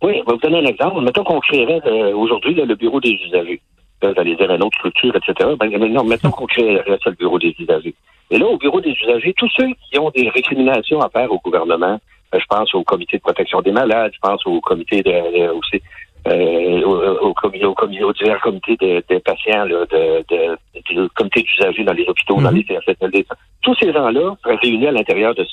Oui, 0.02 0.14
je 0.14 0.18
vais 0.18 0.32
vous 0.32 0.36
donner 0.38 0.58
un 0.58 0.66
exemple. 0.70 1.00
Mettons 1.02 1.22
qu'on 1.22 1.40
créerait 1.40 1.80
euh, 1.86 2.14
aujourd'hui 2.16 2.54
le 2.54 2.74
bureau 2.74 3.00
des 3.00 3.16
usagers. 3.26 3.60
Vous 4.02 4.12
allez 4.16 4.34
dire 4.34 4.50
une 4.50 4.62
autre 4.62 4.76
structure, 4.78 5.14
etc. 5.14 5.50
Ben, 5.60 5.70
non, 5.92 6.02
mettons 6.02 6.30
qu'on 6.30 6.46
créerait 6.46 6.84
ça, 6.86 7.10
le 7.10 7.16
bureau 7.16 7.38
des 7.38 7.54
usagers. 7.56 7.94
Et 8.32 8.38
là, 8.38 8.46
au 8.46 8.56
bureau 8.56 8.80
des 8.80 8.92
usagers, 8.92 9.34
tous 9.36 9.50
ceux 9.54 9.68
qui 9.90 9.98
ont 9.98 10.10
des 10.10 10.30
récriminations 10.30 11.00
à 11.02 11.10
faire 11.10 11.30
au 11.30 11.38
gouvernement, 11.38 12.00
euh, 12.34 12.38
je 12.40 12.46
pense 12.46 12.74
au 12.74 12.82
comité 12.82 13.18
de 13.18 13.22
protection 13.22 13.60
des 13.60 13.72
malades, 13.72 14.10
je 14.14 14.18
pense 14.20 14.44
au 14.46 14.58
comité 14.62 15.02
de, 15.02 15.50
aussi 15.50 15.82
euh, 16.26 16.82
au, 16.82 17.28
au, 17.28 17.34
comité, 17.34 17.66
au, 17.66 18.12
divers 18.14 18.40
comités 18.40 18.76
des 18.76 19.20
patients, 19.20 19.66
là, 19.66 19.84
de, 19.84 20.24
de, 20.30 20.56
de, 20.94 21.08
comité 21.08 21.42
d'usagers 21.42 21.84
dans 21.84 21.92
les 21.92 22.06
hôpitaux, 22.08 22.40
dans 22.40 22.50
les 22.50 22.64
CSSLD. 22.64 23.26
Tous 23.60 23.74
ces 23.74 23.92
gens-là 23.92 24.34
réunis 24.44 24.86
à 24.86 24.92
l'intérieur 24.92 25.34
de, 25.34 25.44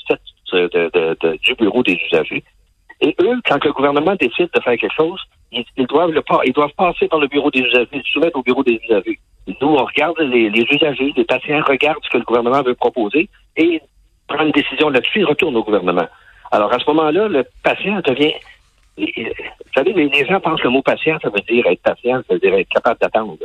de, 0.52 1.36
du 1.36 1.54
bureau 1.56 1.82
des 1.82 1.98
usagers. 2.10 2.42
Et 3.02 3.14
eux, 3.20 3.40
quand 3.46 3.62
le 3.62 3.72
gouvernement 3.72 4.14
décide 4.18 4.48
de 4.54 4.60
faire 4.62 4.78
quelque 4.78 4.94
chose, 4.96 5.20
ils, 5.52 5.86
doivent 5.86 6.12
le 6.12 6.22
ils 6.46 6.52
doivent 6.54 6.72
passer 6.78 7.08
par 7.08 7.18
le 7.18 7.26
bureau 7.26 7.50
des 7.50 7.60
usagers, 7.60 7.88
ils 7.92 8.02
soumettent 8.04 8.36
au 8.36 8.42
bureau 8.42 8.62
des 8.62 8.80
usagers. 8.84 9.18
Nous, 9.46 9.68
on 9.68 9.84
regarde 9.84 10.18
les, 10.20 10.50
les 10.50 10.62
usagers, 10.70 11.12
les 11.16 11.24
patients 11.24 11.62
regardent 11.66 12.02
ce 12.04 12.10
que 12.10 12.18
le 12.18 12.24
gouvernement 12.24 12.62
veut 12.62 12.74
proposer 12.74 13.28
et 13.56 13.80
prend 14.28 14.44
une 14.44 14.52
décision 14.52 14.90
là-dessus, 14.90 15.20
ils 15.20 15.24
retournent 15.24 15.56
au 15.56 15.64
gouvernement. 15.64 16.06
Alors, 16.52 16.72
à 16.72 16.78
ce 16.78 16.84
moment-là, 16.90 17.28
le 17.28 17.44
patient 17.62 18.00
devient... 18.04 18.34
Vous 18.98 19.74
savez, 19.74 19.92
les, 19.92 20.26
gens 20.26 20.40
pensent 20.40 20.60
que 20.60 20.66
le 20.66 20.72
mot 20.72 20.82
patient, 20.82 21.18
ça 21.22 21.30
veut 21.30 21.40
dire 21.40 21.64
être 21.66 21.82
patient, 21.82 22.20
ça 22.28 22.34
veut 22.34 22.40
dire 22.40 22.54
être 22.54 22.68
capable 22.68 23.00
d'attendre. 23.00 23.38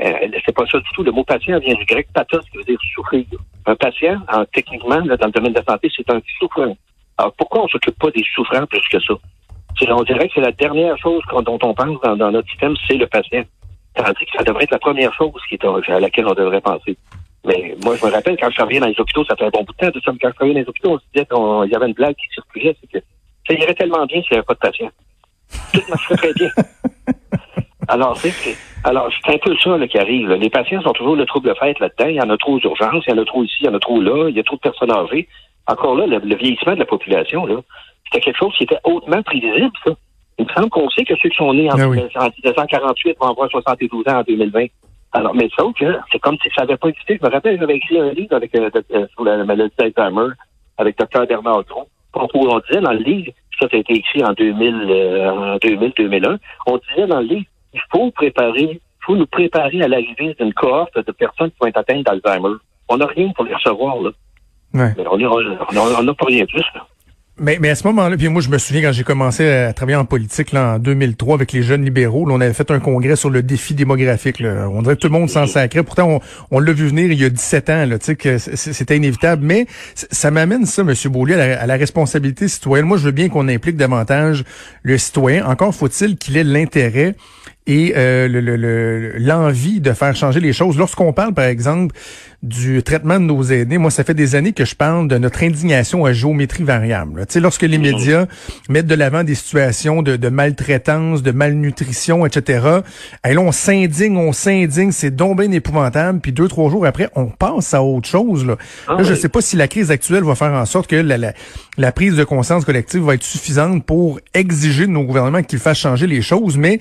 Euh, 0.00 0.12
c'est 0.46 0.54
pas 0.54 0.66
ça 0.66 0.78
du 0.78 0.88
tout. 0.94 1.02
Le 1.02 1.10
mot 1.10 1.24
patient 1.24 1.58
vient 1.58 1.74
du 1.74 1.84
grec 1.84 2.08
pathos, 2.14 2.44
qui 2.50 2.56
veut 2.56 2.64
dire 2.64 2.78
souffrir. 2.94 3.24
Un 3.66 3.76
patient, 3.76 4.20
en, 4.32 4.44
techniquement, 4.46 5.00
dans 5.00 5.26
le 5.26 5.32
domaine 5.32 5.52
de 5.52 5.58
la 5.58 5.64
santé, 5.64 5.90
c'est 5.94 6.08
un 6.10 6.20
souffrant. 6.38 6.76
Alors, 7.18 7.32
pourquoi 7.34 7.64
on 7.64 7.68
s'occupe 7.68 7.98
pas 7.98 8.10
des 8.10 8.24
souffrants 8.34 8.66
plus 8.66 8.86
que 8.90 9.00
ça? 9.00 9.14
On 9.88 10.02
dirait 10.02 10.28
que 10.28 10.34
c'est 10.34 10.40
la 10.40 10.52
dernière 10.52 10.96
chose 10.98 11.22
dont 11.44 11.58
on 11.62 11.74
pense 11.74 12.00
dans, 12.02 12.30
notre 12.30 12.48
système, 12.48 12.74
c'est 12.86 12.96
le 12.96 13.06
patient. 13.06 13.42
Tandis 14.02 14.26
que 14.26 14.38
ça 14.38 14.44
devrait 14.44 14.64
être 14.64 14.72
la 14.72 14.78
première 14.78 15.12
chose 15.14 15.40
qui 15.48 15.54
est, 15.54 15.64
à 15.64 16.00
laquelle 16.00 16.26
on 16.26 16.34
devrait 16.34 16.60
penser. 16.60 16.96
Mais 17.44 17.74
moi, 17.82 17.96
je 17.96 18.04
me 18.04 18.10
rappelle, 18.10 18.36
quand 18.38 18.50
je 18.50 18.56
travaillais 18.56 18.80
dans 18.80 18.86
les 18.86 19.00
hôpitaux, 19.00 19.24
ça 19.24 19.36
fait 19.36 19.46
un 19.46 19.50
bon 19.50 19.64
bout 19.64 19.72
de 19.72 19.78
temps, 19.78 19.90
tout 19.90 20.00
ça, 20.04 20.12
mais 20.12 20.18
quand 20.18 20.28
je 20.28 20.34
travaillais 20.34 20.54
dans 20.54 20.60
les 20.60 20.68
hôpitaux, 20.68 20.90
on 20.90 20.98
se 20.98 21.04
disait 21.12 21.26
qu'il 21.26 21.72
y 21.72 21.74
avait 21.74 21.86
une 21.86 21.94
blague 21.94 22.14
qui 22.16 22.28
circulait, 22.34 22.76
c'est 22.80 23.00
que 23.00 23.04
ça 23.46 23.54
irait 23.54 23.74
tellement 23.74 24.04
bien 24.06 24.22
s'il 24.22 24.32
n'y 24.32 24.38
avait 24.38 24.46
pas 24.46 24.54
de 24.54 24.58
patients. 24.58 24.90
Tout 25.72 25.82
marcherait 25.88 26.16
très 26.16 26.32
bien. 26.34 26.50
Alors, 27.88 28.16
c'est 28.18 28.32
alors 28.84 29.10
c'est 29.24 29.34
un 29.34 29.38
peu 29.38 29.54
ça 29.56 29.76
là, 29.76 29.86
qui 29.86 29.98
arrive. 29.98 30.30
Les 30.32 30.48
patients 30.48 30.80
sont 30.82 30.92
toujours 30.92 31.16
le 31.16 31.26
trouble 31.26 31.52
fait 31.58 31.78
là-dedans. 31.80 32.08
Il 32.08 32.14
y 32.14 32.20
en 32.20 32.30
a 32.30 32.36
trop 32.38 32.54
aux 32.54 32.60
urgences, 32.60 33.04
il 33.06 33.10
y 33.10 33.18
en 33.18 33.22
a 33.22 33.24
trop 33.24 33.44
ici, 33.44 33.56
il 33.60 33.66
y 33.66 33.68
en 33.68 33.74
a 33.74 33.80
trop 33.80 34.00
là, 34.00 34.28
il 34.28 34.36
y 34.36 34.40
a 34.40 34.42
trop 34.42 34.56
de 34.56 34.60
personnes 34.60 34.92
âgées. 34.92 35.28
Encore 35.66 35.96
là, 35.96 36.06
le, 36.06 36.36
vieillissement 36.36 36.74
de 36.74 36.78
la 36.78 36.86
population, 36.86 37.44
là, 37.46 37.56
c'était 38.04 38.24
quelque 38.24 38.38
chose 38.38 38.54
qui 38.56 38.64
était 38.64 38.78
hautement 38.84 39.22
prévisible, 39.22 39.72
ça. 39.84 39.92
Il 40.40 40.46
me 40.46 40.52
semble 40.54 40.70
qu'on 40.70 40.88
sait 40.88 41.04
que 41.04 41.14
ceux 41.22 41.28
qui 41.28 41.36
sont 41.36 41.52
nés 41.52 41.70
en, 41.70 41.76
1948 41.76 43.16
ah 43.20 43.24
vont 43.24 43.30
avoir 43.30 43.50
72 43.50 44.08
ans 44.08 44.20
en 44.20 44.22
2020. 44.22 44.66
Alors, 45.12 45.34
mais 45.34 45.50
ça, 45.54 45.64
c'est 46.10 46.18
comme 46.18 46.38
si 46.42 46.48
ça 46.56 46.62
n'avait 46.62 46.78
pas 46.78 46.88
existé. 46.88 47.18
Je 47.20 47.26
me 47.26 47.30
rappelle, 47.30 47.58
j'avais 47.60 47.76
écrit 47.76 48.00
un 48.00 48.12
livre 48.12 48.34
avec, 48.34 48.54
euh, 48.54 48.70
euh, 48.92 49.06
sur 49.12 49.24
la 49.24 49.44
maladie 49.44 49.74
d'Alzheimer 49.76 50.32
avec 50.78 50.96
Dr. 50.96 51.26
Bernard 51.26 51.64
Tron. 51.66 51.86
On 52.14 52.58
disait 52.60 52.80
dans 52.80 52.92
le 52.92 53.00
livre, 53.00 53.32
ça, 53.60 53.66
a 53.70 53.76
été 53.76 53.92
écrit 53.92 54.24
en 54.24 54.32
2000, 54.32 54.86
euh, 54.88 55.30
en 55.30 55.56
2000-2001, 55.58 56.38
on 56.66 56.78
disait 56.88 57.06
dans 57.06 57.20
le 57.20 57.26
livre, 57.26 57.46
il 57.74 57.80
faut 57.92 58.10
préparer, 58.10 58.80
il 58.80 59.04
faut 59.04 59.16
nous 59.16 59.26
préparer 59.26 59.82
à 59.82 59.88
l'arrivée 59.88 60.34
d'une 60.40 60.54
cohorte 60.54 60.96
de 60.96 61.12
personnes 61.12 61.50
qui 61.50 61.56
vont 61.60 61.66
être 61.66 61.76
atteintes 61.76 62.06
d'Alzheimer. 62.06 62.56
On 62.88 62.96
n'a 62.96 63.06
rien 63.06 63.28
pour 63.32 63.44
les 63.44 63.54
recevoir, 63.54 64.00
là. 64.00 64.10
Mais 64.72 65.06
on 65.06 66.02
n'a 66.02 66.14
pas 66.14 66.26
rien 66.26 66.46
plus, 66.46 66.64
là. 66.74 66.86
Mais, 67.42 67.56
mais 67.58 67.70
à 67.70 67.74
ce 67.74 67.86
moment-là, 67.86 68.18
puis 68.18 68.28
moi 68.28 68.42
je 68.42 68.50
me 68.50 68.58
souviens 68.58 68.82
quand 68.82 68.92
j'ai 68.92 69.02
commencé 69.02 69.48
à 69.48 69.72
travailler 69.72 69.96
en 69.96 70.04
politique 70.04 70.52
là, 70.52 70.74
en 70.74 70.78
2003 70.78 71.36
avec 71.36 71.52
les 71.52 71.62
jeunes 71.62 71.82
libéraux, 71.82 72.26
là, 72.26 72.34
on 72.34 72.40
avait 72.42 72.52
fait 72.52 72.70
un 72.70 72.80
congrès 72.80 73.16
sur 73.16 73.30
le 73.30 73.42
défi 73.42 73.72
démographique. 73.72 74.40
Là. 74.40 74.68
On 74.68 74.82
dirait 74.82 74.96
que 74.96 75.00
tout 75.00 75.06
le 75.06 75.18
monde 75.18 75.30
s'en 75.30 75.46
sacrait. 75.46 75.82
Pourtant, 75.82 76.06
on, 76.10 76.20
on 76.50 76.58
l'a 76.58 76.72
vu 76.72 76.88
venir 76.88 77.10
il 77.10 77.18
y 77.18 77.24
a 77.24 77.30
17 77.30 77.70
ans, 77.70 77.86
là, 77.86 77.98
que 77.98 78.36
c'était 78.36 78.98
inévitable. 78.98 79.42
Mais 79.42 79.66
ça 79.94 80.30
m'amène 80.30 80.66
ça, 80.66 80.82
M. 80.82 80.92
Beaulieu, 81.06 81.40
à 81.40 81.46
la, 81.46 81.62
à 81.62 81.66
la, 81.66 81.76
responsabilité 81.76 82.46
citoyenne. 82.46 82.84
Moi, 82.84 82.98
je 82.98 83.04
veux 83.04 83.10
bien 83.10 83.30
qu'on 83.30 83.48
implique 83.48 83.78
davantage 83.78 84.44
le 84.82 84.98
citoyen. 84.98 85.46
Encore 85.46 85.74
faut-il 85.74 86.18
qu'il 86.18 86.36
ait 86.36 86.44
l'intérêt 86.44 87.14
et 87.70 87.92
euh, 87.96 89.14
l'envie 89.16 89.74
le, 89.74 89.80
de 89.80 89.92
faire 89.92 90.16
changer 90.16 90.40
les 90.40 90.52
choses. 90.52 90.76
Lorsqu'on 90.76 91.12
parle, 91.12 91.34
par 91.34 91.44
exemple, 91.44 91.94
du 92.42 92.82
traitement 92.82 93.20
de 93.20 93.26
nos 93.26 93.44
aînés, 93.44 93.78
moi, 93.78 93.92
ça 93.92 94.02
fait 94.02 94.14
des 94.14 94.34
années 94.34 94.52
que 94.52 94.64
je 94.64 94.74
parle 94.74 95.06
de 95.06 95.18
notre 95.18 95.44
indignation 95.44 96.04
à 96.04 96.12
géométrie 96.12 96.64
variable. 96.64 97.24
Tu 97.28 97.34
sais, 97.34 97.40
lorsque 97.40 97.62
les 97.62 97.78
médias 97.78 98.26
mettent 98.68 98.88
de 98.88 98.94
l'avant 98.96 99.22
des 99.22 99.36
situations 99.36 100.02
de, 100.02 100.16
de, 100.16 100.28
maltraitance, 100.30 101.22
de 101.22 101.30
malnutrition, 101.30 102.26
etc., 102.26 102.80
et 103.24 103.34
là, 103.34 103.40
on 103.40 103.52
s'indigne, 103.52 104.16
on 104.16 104.32
s'indigne, 104.32 104.90
c'est 104.90 105.14
donc 105.14 105.38
bien 105.38 105.52
épouvantable, 105.52 106.18
puis 106.18 106.32
deux, 106.32 106.48
trois 106.48 106.70
jours 106.70 106.86
après, 106.86 107.08
on 107.14 107.26
passe 107.26 107.72
à 107.72 107.84
autre 107.84 108.08
chose. 108.08 108.44
Là, 108.44 108.56
ah 108.88 108.96
je 109.00 109.10
ne 109.10 109.16
sais 109.16 109.28
pas 109.28 109.42
si 109.42 109.54
la 109.54 109.68
crise 109.68 109.92
actuelle 109.92 110.24
va 110.24 110.34
faire 110.34 110.54
en 110.54 110.66
sorte 110.66 110.90
que 110.90 110.96
la, 110.96 111.18
la, 111.18 111.34
la 111.78 111.92
prise 111.92 112.16
de 112.16 112.24
conscience 112.24 112.64
collective 112.64 113.02
va 113.02 113.14
être 113.14 113.22
suffisante 113.22 113.86
pour 113.86 114.18
exiger 114.34 114.88
de 114.88 114.92
nos 114.92 115.04
gouvernements 115.04 115.44
qu'ils 115.44 115.60
fassent 115.60 115.78
changer 115.78 116.08
les 116.08 116.20
choses, 116.20 116.56
mais 116.56 116.80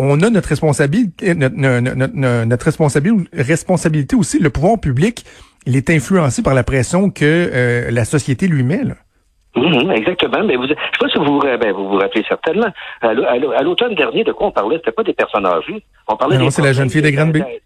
on 0.00 0.22
a 0.22 0.30
notre 0.30 0.48
responsabilité, 0.48 1.34
notre, 1.34 1.56
notre, 1.56 2.64
responsabilité, 2.64 3.28
responsabilité 3.32 4.16
aussi. 4.16 4.38
Le 4.38 4.50
pouvoir 4.50 4.80
public, 4.80 5.24
il 5.66 5.76
est 5.76 5.90
influencé 5.90 6.42
par 6.42 6.54
la 6.54 6.64
pression 6.64 7.10
que 7.10 7.24
euh, 7.24 7.90
la 7.90 8.04
société 8.04 8.48
lui 8.48 8.62
met. 8.62 8.82
Là. 8.82 8.94
Mhm, 9.56 9.90
exactement. 9.90 10.42
Mais 10.44 10.56
vous, 10.56 10.64
je 10.64 10.68
sais 10.68 10.98
pas 10.98 11.08
si 11.08 11.18
vous 11.18 11.40
ben, 11.40 11.72
vous, 11.72 11.88
vous 11.88 11.98
rappelez 11.98 12.24
certainement. 12.26 12.68
À 13.02 13.62
l'automne 13.62 13.94
dernier, 13.94 14.24
de 14.24 14.32
quoi 14.32 14.46
on 14.46 14.52
parlait? 14.52 14.76
C'était 14.76 14.92
pas 14.92 15.02
des 15.02 15.12
personnes 15.12 15.46
âgées. 15.46 15.82
On 16.08 16.16
parlait. 16.16 16.38
Non, 16.38 16.50
c'est 16.50 16.62
la 16.62 16.72
jeune 16.72 16.88
fille 16.88 17.02
des 17.02 17.12
grandes 17.12 17.32
baies. 17.32 17.60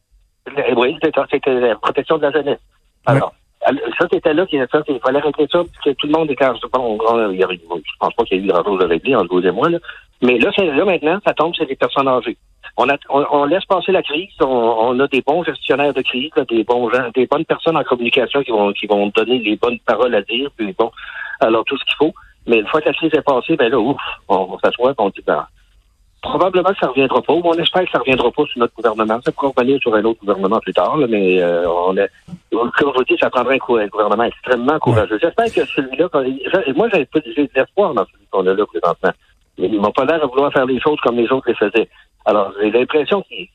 Oui, 0.76 0.96
c'était 1.00 1.60
la 1.60 1.76
protection 1.76 2.18
de 2.18 2.22
la 2.22 2.32
jeunesse. 2.32 2.58
Alors, 3.06 3.32
ça, 3.98 4.06
c'était 4.12 4.34
là 4.34 4.46
qu'il 4.46 4.66
fallait 5.02 5.20
régler 5.20 5.46
ça, 5.50 5.58
parce 5.58 5.84
que 5.84 5.90
tout 5.90 6.06
le 6.06 6.12
monde 6.12 6.30
quand 6.38 6.52
bon, 6.72 6.98
je 7.00 7.96
pense 7.98 8.14
pas 8.14 8.24
qu'il 8.24 8.38
y 8.38 8.40
ait 8.40 8.44
eu 8.44 8.48
grand-chose 8.48 8.82
à 8.82 8.86
régler 8.86 9.14
entre 9.14 9.34
vous 9.34 9.46
et 9.46 9.50
moi, 9.50 9.70
là. 9.70 9.78
Mais 10.24 10.38
là, 10.38 10.50
là, 10.56 10.84
maintenant, 10.86 11.18
ça 11.26 11.34
tombe 11.34 11.54
sur 11.54 11.66
les 11.66 11.76
personnes 11.76 12.08
âgées. 12.08 12.38
On, 12.78 12.88
a, 12.88 12.96
on, 13.10 13.44
laisse 13.44 13.64
passer 13.66 13.92
la 13.92 14.02
crise. 14.02 14.30
On, 14.40 14.98
a 14.98 15.06
des 15.06 15.20
bons 15.20 15.44
gestionnaires 15.44 15.92
de 15.92 16.00
crise, 16.00 16.32
des 16.48 16.64
bons 16.64 16.88
gens, 16.90 17.10
des 17.14 17.26
bonnes 17.26 17.44
personnes 17.44 17.76
en 17.76 17.84
communication 17.84 18.42
qui 18.42 18.50
vont 18.50 18.72
qui 18.72 18.86
vont 18.86 19.12
donner 19.14 19.38
les 19.38 19.56
bonnes 19.56 19.78
paroles 19.80 20.14
à 20.14 20.22
dire, 20.22 20.50
puis 20.56 20.74
bon, 20.76 20.90
alors 21.40 21.64
tout 21.66 21.76
ce 21.76 21.84
qu'il 21.84 21.94
faut. 21.96 22.14
Mais 22.46 22.60
une 22.60 22.66
fois 22.66 22.80
que 22.80 22.88
la 22.88 22.94
crise 22.94 23.12
est 23.12 23.22
passée, 23.22 23.56
ben 23.56 23.70
là, 23.70 23.78
ouf, 23.78 24.00
on, 24.28 24.58
s'assoit 24.58 24.92
et 24.92 24.94
on 24.96 25.10
dit 25.10 25.22
ben, 25.26 25.46
probablement 26.22 26.70
que 26.70 26.78
ça 26.80 26.88
reviendra 26.88 27.20
pas, 27.20 27.34
on 27.34 27.52
espère 27.54 27.84
que 27.84 27.90
ça 27.90 27.98
reviendra 27.98 28.30
pas 28.30 28.44
sur 28.46 28.58
notre 28.58 28.74
gouvernement. 28.74 29.20
Ça 29.22 29.30
pourra 29.30 29.52
revenir 29.54 29.78
sur 29.80 29.94
un 29.94 30.04
autre 30.04 30.20
gouvernement 30.20 30.58
plus 30.58 30.72
tard, 30.72 30.96
mais 30.96 31.42
euh, 31.42 31.68
on 31.68 31.96
est, 31.98 32.10
comme 32.50 32.72
je 32.78 32.84
vous 32.84 33.04
dis, 33.04 33.16
ça 33.20 33.28
prendrait 33.28 33.56
un, 33.56 33.86
gouvernement 33.86 34.24
extrêmement 34.24 34.78
courageux. 34.78 35.18
J'espère 35.20 35.52
que 35.52 35.66
celui-là, 35.66 36.08
moi 36.74 36.88
j'ai 36.92 37.04
de 37.04 37.48
l'espoir 37.54 37.92
dans 37.92 38.06
celui 38.06 38.26
qu'on 38.30 38.46
a 38.46 38.54
là 38.54 38.64
présentement. 38.64 39.12
Ils 39.58 39.80
m'ont 39.80 39.92
pas 39.92 40.04
l'air 40.04 40.20
de 40.20 40.26
vouloir 40.26 40.52
faire 40.52 40.66
les 40.66 40.80
choses 40.80 40.98
comme 41.00 41.16
les 41.16 41.30
autres 41.30 41.48
les 41.48 41.54
faisaient. 41.54 41.88
Alors, 42.24 42.52
j'ai 42.60 42.70
l'impression 42.70 43.22
qu'il, 43.22 43.48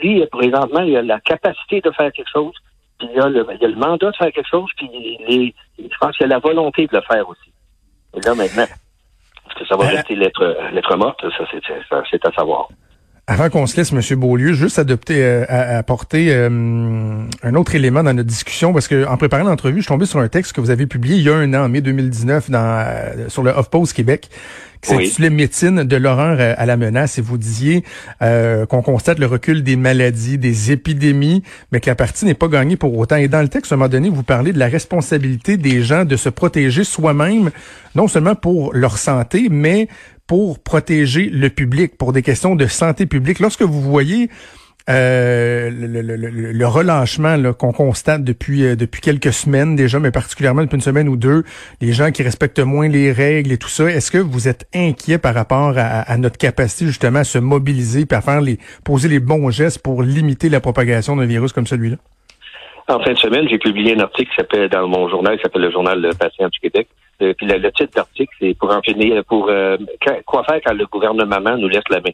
lui, 0.00 0.24
présentement, 0.26 0.82
il 0.82 0.96
a 0.96 1.02
la 1.02 1.20
capacité 1.20 1.80
de 1.80 1.90
faire 1.90 2.12
quelque 2.12 2.30
chose, 2.32 2.54
puis 2.98 3.08
il 3.12 3.20
a 3.20 3.28
le, 3.28 3.46
il 3.58 3.64
a 3.64 3.68
le 3.68 3.76
mandat 3.76 4.10
de 4.10 4.16
faire 4.16 4.32
quelque 4.32 4.48
chose, 4.48 4.70
puis 4.76 4.88
il 4.92 5.52
je 5.78 5.98
pense 5.98 6.16
qu'il 6.16 6.26
a 6.26 6.28
la 6.28 6.38
volonté 6.38 6.86
de 6.86 6.96
le 6.96 7.02
faire 7.02 7.28
aussi. 7.28 7.50
Et 8.14 8.20
là, 8.20 8.34
maintenant, 8.34 8.64
est-ce 8.64 9.54
que 9.58 9.66
ça 9.66 9.76
va 9.76 9.84
euh, 9.84 9.96
rester 9.96 10.14
lettre, 10.14 10.56
lettre 10.72 10.96
morte? 10.96 11.22
Ça, 11.36 11.44
c'est, 11.50 11.60
c'est 12.10 12.26
à 12.26 12.32
savoir. 12.32 12.68
Avant 13.32 13.48
qu'on 13.48 13.66
se 13.66 13.78
laisse, 13.78 13.92
M. 13.94 14.20
Beaulieu, 14.20 14.52
juste 14.52 14.78
adopter, 14.78 15.24
euh, 15.24 15.46
à, 15.48 15.78
apporter 15.78 16.26
euh, 16.34 16.50
un 17.42 17.54
autre 17.54 17.74
élément 17.74 18.02
dans 18.02 18.12
notre 18.12 18.28
discussion, 18.28 18.74
parce 18.74 18.88
que 18.88 19.06
en 19.06 19.16
préparant 19.16 19.44
l'entrevue, 19.44 19.76
je 19.76 19.84
suis 19.84 19.88
tombé 19.88 20.04
sur 20.04 20.18
un 20.18 20.28
texte 20.28 20.52
que 20.52 20.60
vous 20.60 20.68
avez 20.68 20.86
publié 20.86 21.16
il 21.16 21.22
y 21.22 21.30
a 21.30 21.34
un 21.36 21.54
an, 21.54 21.64
en 21.64 21.68
mai 21.70 21.80
2019, 21.80 22.50
dans, 22.50 22.58
euh, 22.58 23.30
sur 23.30 23.42
le 23.42 23.50
HuffPost 23.58 23.94
Québec, 23.94 24.28
qui 24.82 24.90
s'intitulait 24.90 25.30
Médecine 25.30 25.84
de 25.84 25.96
l'horreur 25.96 26.56
à 26.58 26.66
la 26.66 26.76
menace. 26.76 27.16
Et 27.16 27.22
vous 27.22 27.38
disiez 27.38 27.84
qu'on 28.20 28.82
constate 28.82 29.20
le 29.20 29.26
recul 29.26 29.62
des 29.62 29.76
maladies, 29.76 30.38
des 30.38 30.72
épidémies, 30.72 31.44
mais 31.70 31.78
que 31.78 31.88
la 31.88 31.94
partie 31.94 32.24
n'est 32.24 32.34
pas 32.34 32.48
gagnée 32.48 32.76
pour 32.76 32.98
autant. 32.98 33.14
Et 33.14 33.28
dans 33.28 33.42
le 33.42 33.48
texte, 33.48 33.70
à 33.70 33.76
un 33.76 33.78
moment 33.78 33.88
donné, 33.88 34.08
vous 34.08 34.24
parlez 34.24 34.52
de 34.52 34.58
la 34.58 34.66
responsabilité 34.66 35.56
des 35.56 35.82
gens 35.82 36.04
de 36.04 36.16
se 36.16 36.28
protéger 36.28 36.82
soi-même, 36.82 37.50
non 37.94 38.08
seulement 38.08 38.34
pour 38.34 38.74
leur 38.74 38.98
santé, 38.98 39.46
mais 39.52 39.86
pour 40.32 40.62
protéger 40.62 41.28
le 41.28 41.50
public, 41.50 41.98
pour 41.98 42.14
des 42.14 42.22
questions 42.22 42.56
de 42.56 42.64
santé 42.64 43.04
publique. 43.04 43.38
Lorsque 43.38 43.60
vous 43.60 43.82
voyez 43.82 44.30
euh, 44.88 45.68
le, 45.70 46.66
relâchement 46.66 47.52
qu'on 47.52 47.72
constate 47.72 48.24
depuis 48.24 48.64
euh, 48.64 48.74
depuis 48.74 49.02
quelques 49.02 49.34
semaines 49.34 49.76
déjà, 49.76 50.00
mais 50.00 50.10
particulièrement 50.10 50.62
depuis 50.62 50.76
une 50.76 50.80
semaine 50.80 51.10
ou 51.10 51.18
deux, 51.18 51.42
les 51.82 51.92
gens 51.92 52.10
qui 52.12 52.22
respectent 52.22 52.60
moins 52.60 52.88
les 52.88 53.12
règles 53.12 53.52
et 53.52 53.58
tout 53.58 53.68
ça, 53.68 53.90
est-ce 53.90 54.10
que 54.10 54.16
vous 54.16 54.48
êtes 54.48 54.66
inquiet 54.74 55.18
par 55.18 55.34
rapport 55.34 55.74
à, 55.76 56.16
notre 56.16 56.38
capacité 56.38 56.86
justement 56.86 57.18
à 57.18 57.24
se 57.24 57.36
mobiliser 57.36 58.06
et 58.10 58.14
à 58.14 58.22
faire 58.22 58.40
les 58.40 58.56
poser 58.86 59.10
les 59.10 59.20
bons 59.20 59.50
gestes 59.50 59.82
pour 59.82 60.02
limiter 60.02 60.48
la 60.48 60.60
propagation 60.60 61.14
d'un 61.14 61.26
virus 61.26 61.52
comme 61.52 61.66
celui-là? 61.66 61.96
En 62.88 63.00
fin 63.00 63.12
de 63.12 63.18
semaine, 63.18 63.46
j'ai 63.50 63.58
publié 63.58 63.94
un 63.94 64.00
article 64.00 64.30
qui 64.30 64.36
s'appelle 64.36 64.70
dans 64.70 64.88
mon 64.88 65.10
journal, 65.10 65.36
qui 65.36 65.42
s'appelle 65.42 65.60
le 65.60 65.70
journal 65.70 66.00
Le 66.00 66.14
Patient 66.14 66.48
du 66.48 66.58
Québec. 66.58 66.88
Euh, 67.20 67.34
puis 67.34 67.46
le, 67.46 67.72
titre 67.72 67.94
d'article, 67.94 68.32
c'est 68.40 68.54
pour 68.58 68.74
en 68.74 68.80
finir, 68.82 69.24
pour 69.24 69.48
euh, 69.48 69.76
quoi 70.26 70.44
faire 70.44 70.60
quand 70.64 70.74
le 70.74 70.86
gouvernement 70.86 71.56
nous 71.56 71.68
laisse 71.68 71.88
la 71.90 72.00
main. 72.00 72.12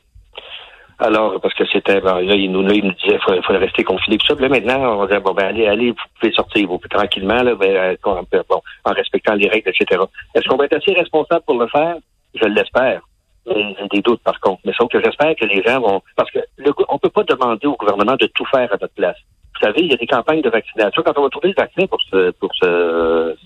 Alors, 1.00 1.40
parce 1.40 1.54
que 1.54 1.64
c'était, 1.66 2.00
là, 2.00 2.20
il 2.20 2.50
nous, 2.50 2.68
il 2.70 2.84
nous 2.84 2.92
disait 2.92 3.18
qu'il 3.24 3.42
fallait, 3.42 3.58
rester 3.58 3.84
confiné. 3.84 4.18
Puis 4.18 4.26
ça, 4.26 4.34
là, 4.34 4.48
maintenant, 4.48 5.00
on 5.00 5.06
dire, 5.06 5.20
bon, 5.20 5.32
ben, 5.32 5.46
allez, 5.46 5.66
allez, 5.66 5.90
vous 5.92 5.96
pouvez 6.18 6.32
sortir, 6.32 6.66
vous 6.66 6.80
tranquillement, 6.90 7.42
là, 7.42 7.54
ben, 7.54 7.96
euh, 8.04 8.42
bon, 8.48 8.60
en 8.84 8.92
respectant 8.92 9.34
les 9.34 9.48
règles, 9.48 9.68
etc. 9.68 10.02
Est-ce 10.34 10.48
qu'on 10.48 10.56
va 10.56 10.64
être 10.64 10.76
assez 10.76 10.92
responsable 10.92 11.44
pour 11.46 11.58
le 11.58 11.68
faire? 11.68 11.94
Je 12.34 12.46
l'espère. 12.46 13.00
J'ai 13.46 13.88
des 13.92 14.02
doutes, 14.02 14.22
par 14.22 14.38
contre. 14.40 14.60
Mais 14.64 14.72
sauf 14.72 14.90
que 14.90 15.00
j'espère 15.02 15.34
que 15.36 15.44
les 15.44 15.62
gens 15.62 15.80
vont, 15.80 16.02
parce 16.16 16.30
que 16.32 16.40
le, 16.58 16.72
on 16.88 16.98
peut 16.98 17.10
pas 17.10 17.22
demander 17.22 17.66
au 17.66 17.76
gouvernement 17.76 18.16
de 18.16 18.26
tout 18.34 18.44
faire 18.46 18.70
à 18.72 18.76
notre 18.80 18.94
place. 18.94 19.16
Vous 19.54 19.66
savez, 19.66 19.82
il 19.82 19.90
y 19.90 19.94
a 19.94 19.96
des 19.96 20.06
campagnes 20.06 20.42
de 20.42 20.50
vaccination. 20.50 21.02
Quand 21.02 21.16
on 21.16 21.22
va 21.22 21.30
trouver 21.30 21.48
le 21.48 21.54
vaccin 21.54 21.86
pour 21.86 22.00
ce, 22.10 22.30
pour 22.32 22.50
ce, 22.54 23.36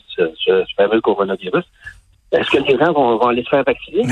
ce, 0.44 0.64
ce, 0.64 0.74
fameux 0.76 1.00
coronavirus, 1.00 1.64
est-ce 2.32 2.50
que 2.50 2.62
les 2.62 2.78
gens 2.78 2.92
vont, 2.92 3.16
vont 3.16 3.28
aller 3.28 3.42
se 3.44 3.50
faire 3.50 3.64
vacciner? 3.64 4.04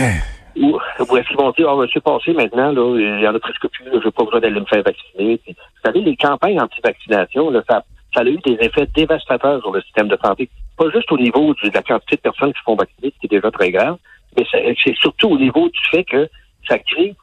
Ou, 0.57 0.79
ou 0.99 1.17
est-ce 1.17 1.29
qu'ils 1.29 1.37
vont 1.37 1.53
dire, 1.53 1.69
oh, 1.71 1.77
monsieur 1.77 2.01
passé 2.01 2.33
maintenant, 2.33 2.73
là, 2.73 2.99
il 2.99 3.23
y 3.23 3.29
en 3.29 3.35
a 3.35 3.39
presque 3.39 3.69
plus, 3.69 3.85
je 3.93 4.05
n'ai 4.05 4.11
pas 4.11 4.25
besoin 4.25 4.41
d'aller 4.41 4.61
me 4.61 4.67
faire 4.67 4.83
vacciner. 4.83 5.41
vous 5.47 5.55
savez, 5.85 6.01
les 6.01 6.17
campagnes 6.17 6.61
anti-vaccination, 6.61 7.53
ça, 7.69 7.85
ça 8.13 8.21
a 8.21 8.25
eu 8.25 8.37
des 8.39 8.59
effets 8.61 8.87
dévastateurs 8.95 9.61
sur 9.61 9.73
le 9.73 9.81
système 9.83 10.09
de 10.09 10.19
santé. 10.23 10.49
Pas 10.77 10.91
juste 10.91 11.11
au 11.13 11.19
niveau 11.19 11.55
de 11.55 11.71
la 11.73 11.83
quantité 11.83 12.17
de 12.17 12.21
personnes 12.21 12.53
qui 12.53 12.59
se 12.59 12.65
font 12.65 12.75
vacciner, 12.75 13.13
ce 13.15 13.21
qui 13.21 13.27
est 13.27 13.37
déjà 13.39 13.51
très 13.53 13.71
grave, 13.71 13.97
mais 14.37 14.45
c'est 14.53 14.97
surtout 14.97 15.29
au 15.29 15.39
niveau 15.39 15.69
du 15.69 15.81
fait 15.91 16.05
que 16.05 16.29
ça 16.69 16.79
crée 16.79 17.15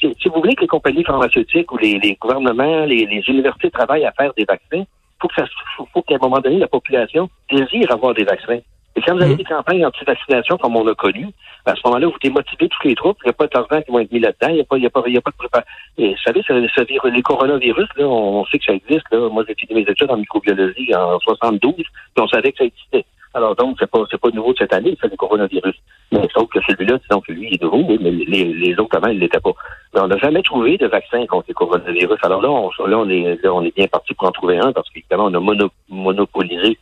si, 0.00 0.28
vous 0.28 0.40
voulez 0.40 0.54
que 0.54 0.62
les 0.62 0.66
compagnies 0.66 1.04
pharmaceutiques 1.04 1.72
ou 1.72 1.78
les, 1.78 1.98
les 1.98 2.14
gouvernements, 2.16 2.84
les, 2.84 3.06
les, 3.06 3.22
universités 3.28 3.70
travaillent 3.70 4.04
à 4.04 4.12
faire 4.12 4.32
des 4.36 4.44
vaccins, 4.44 4.84
faut 5.20 5.28
que 5.28 5.34
ça, 5.36 5.44
faut, 5.92 6.02
qu'à 6.02 6.14
un 6.16 6.18
moment 6.18 6.40
donné, 6.40 6.58
la 6.58 6.68
population 6.68 7.28
désire 7.50 7.90
avoir 7.90 8.14
des 8.14 8.24
vaccins. 8.24 8.58
Et 8.98 9.02
quand 9.02 9.14
vous 9.14 9.22
avez 9.22 9.34
Mm. 9.34 9.36
des 9.36 9.44
campagnes 9.44 9.84
anti-vaccination 9.84 10.56
comme 10.56 10.74
on 10.76 10.86
a 10.88 10.94
connu, 10.94 11.26
à 11.66 11.74
ce 11.74 11.80
moment-là, 11.84 12.06
vous 12.06 12.18
démotivez 12.22 12.68
tous 12.68 12.88
les 12.88 12.94
troupes. 12.94 13.18
Il 13.24 13.26
n'y 13.26 13.30
a 13.30 13.34
pas 13.34 13.46
d'argent 13.46 13.82
qui 13.82 13.90
vont 13.90 13.98
être 13.98 14.10
mis 14.10 14.20
là-dedans. 14.20 14.48
Il 14.48 14.54
n'y 14.54 14.60
a 14.60 14.64
pas, 14.64 14.78
il 14.78 14.84
y 14.84 14.86
a 14.86 14.90
pas, 14.90 15.02
il 15.06 15.12
y 15.14 15.18
a 15.18 15.20
pas 15.20 15.30
de 15.32 15.36
préparation. 15.36 15.70
Et 15.98 16.10
vous 16.12 16.18
savez, 16.24 16.42
ce 16.46 16.84
virus- 16.84 17.12
les 17.12 17.22
coronavirus, 17.22 17.88
là, 17.96 18.06
on 18.06 18.46
sait 18.46 18.58
que 18.58 18.64
ça 18.64 18.72
existe. 18.72 19.04
Là. 19.12 19.28
Moi, 19.28 19.44
j'ai 19.46 19.54
fini 19.54 19.74
mes 19.82 19.90
études 19.90 20.10
en 20.10 20.16
microbiologie 20.16 20.94
en 20.94 21.18
72, 21.20 21.74
puis 21.74 21.84
on 22.18 22.26
savait 22.28 22.52
que 22.52 22.58
ça 22.58 22.64
existait. 22.64 23.04
Alors 23.34 23.54
donc, 23.54 23.76
c'est 23.78 23.90
pas, 23.90 23.98
c'est 24.10 24.18
pas 24.18 24.30
nouveau 24.30 24.54
de 24.54 24.58
cette 24.60 24.72
année, 24.72 24.96
c'est 24.98 25.10
le 25.10 25.16
coronavirus. 25.16 25.74
Mais 26.12 26.28
sauf 26.32 26.48
que 26.50 26.60
celui-là, 26.68 26.98
disons 26.98 27.20
que 27.20 27.32
lui, 27.32 27.48
il 27.48 27.54
est 27.54 27.62
nouveau, 27.62 27.82
oui, 27.88 27.98
mais 28.00 28.10
les, 28.10 28.78
autres, 28.78 28.96
avant, 28.96 29.08
ils 29.08 29.18
l'étaient 29.18 29.40
pas. 29.40 29.50
Mais 29.94 30.00
on 30.00 30.06
n'a 30.08 30.16
jamais 30.18 30.42
trouvé 30.42 30.78
de 30.78 30.86
vaccin 30.86 31.26
contre 31.26 31.46
les 31.48 31.54
coronavirus. 31.54 32.18
Alors 32.22 32.42
là, 32.42 32.50
on, 32.50 32.70
là, 32.86 32.98
on 32.98 33.08
est, 33.08 33.42
là, 33.42 33.52
on 33.52 33.62
est 33.62 33.74
bien 33.74 33.88
parti 33.88 34.14
pour 34.14 34.28
en 34.28 34.32
trouver 34.32 34.58
un 34.58 34.72
parce 34.72 34.88
qu'évidemment, 34.90 35.24
on 35.24 35.34
a 35.34 35.40
mono- 35.40 35.70
monopolisé 35.88 36.78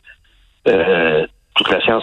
euh, 0.67 1.04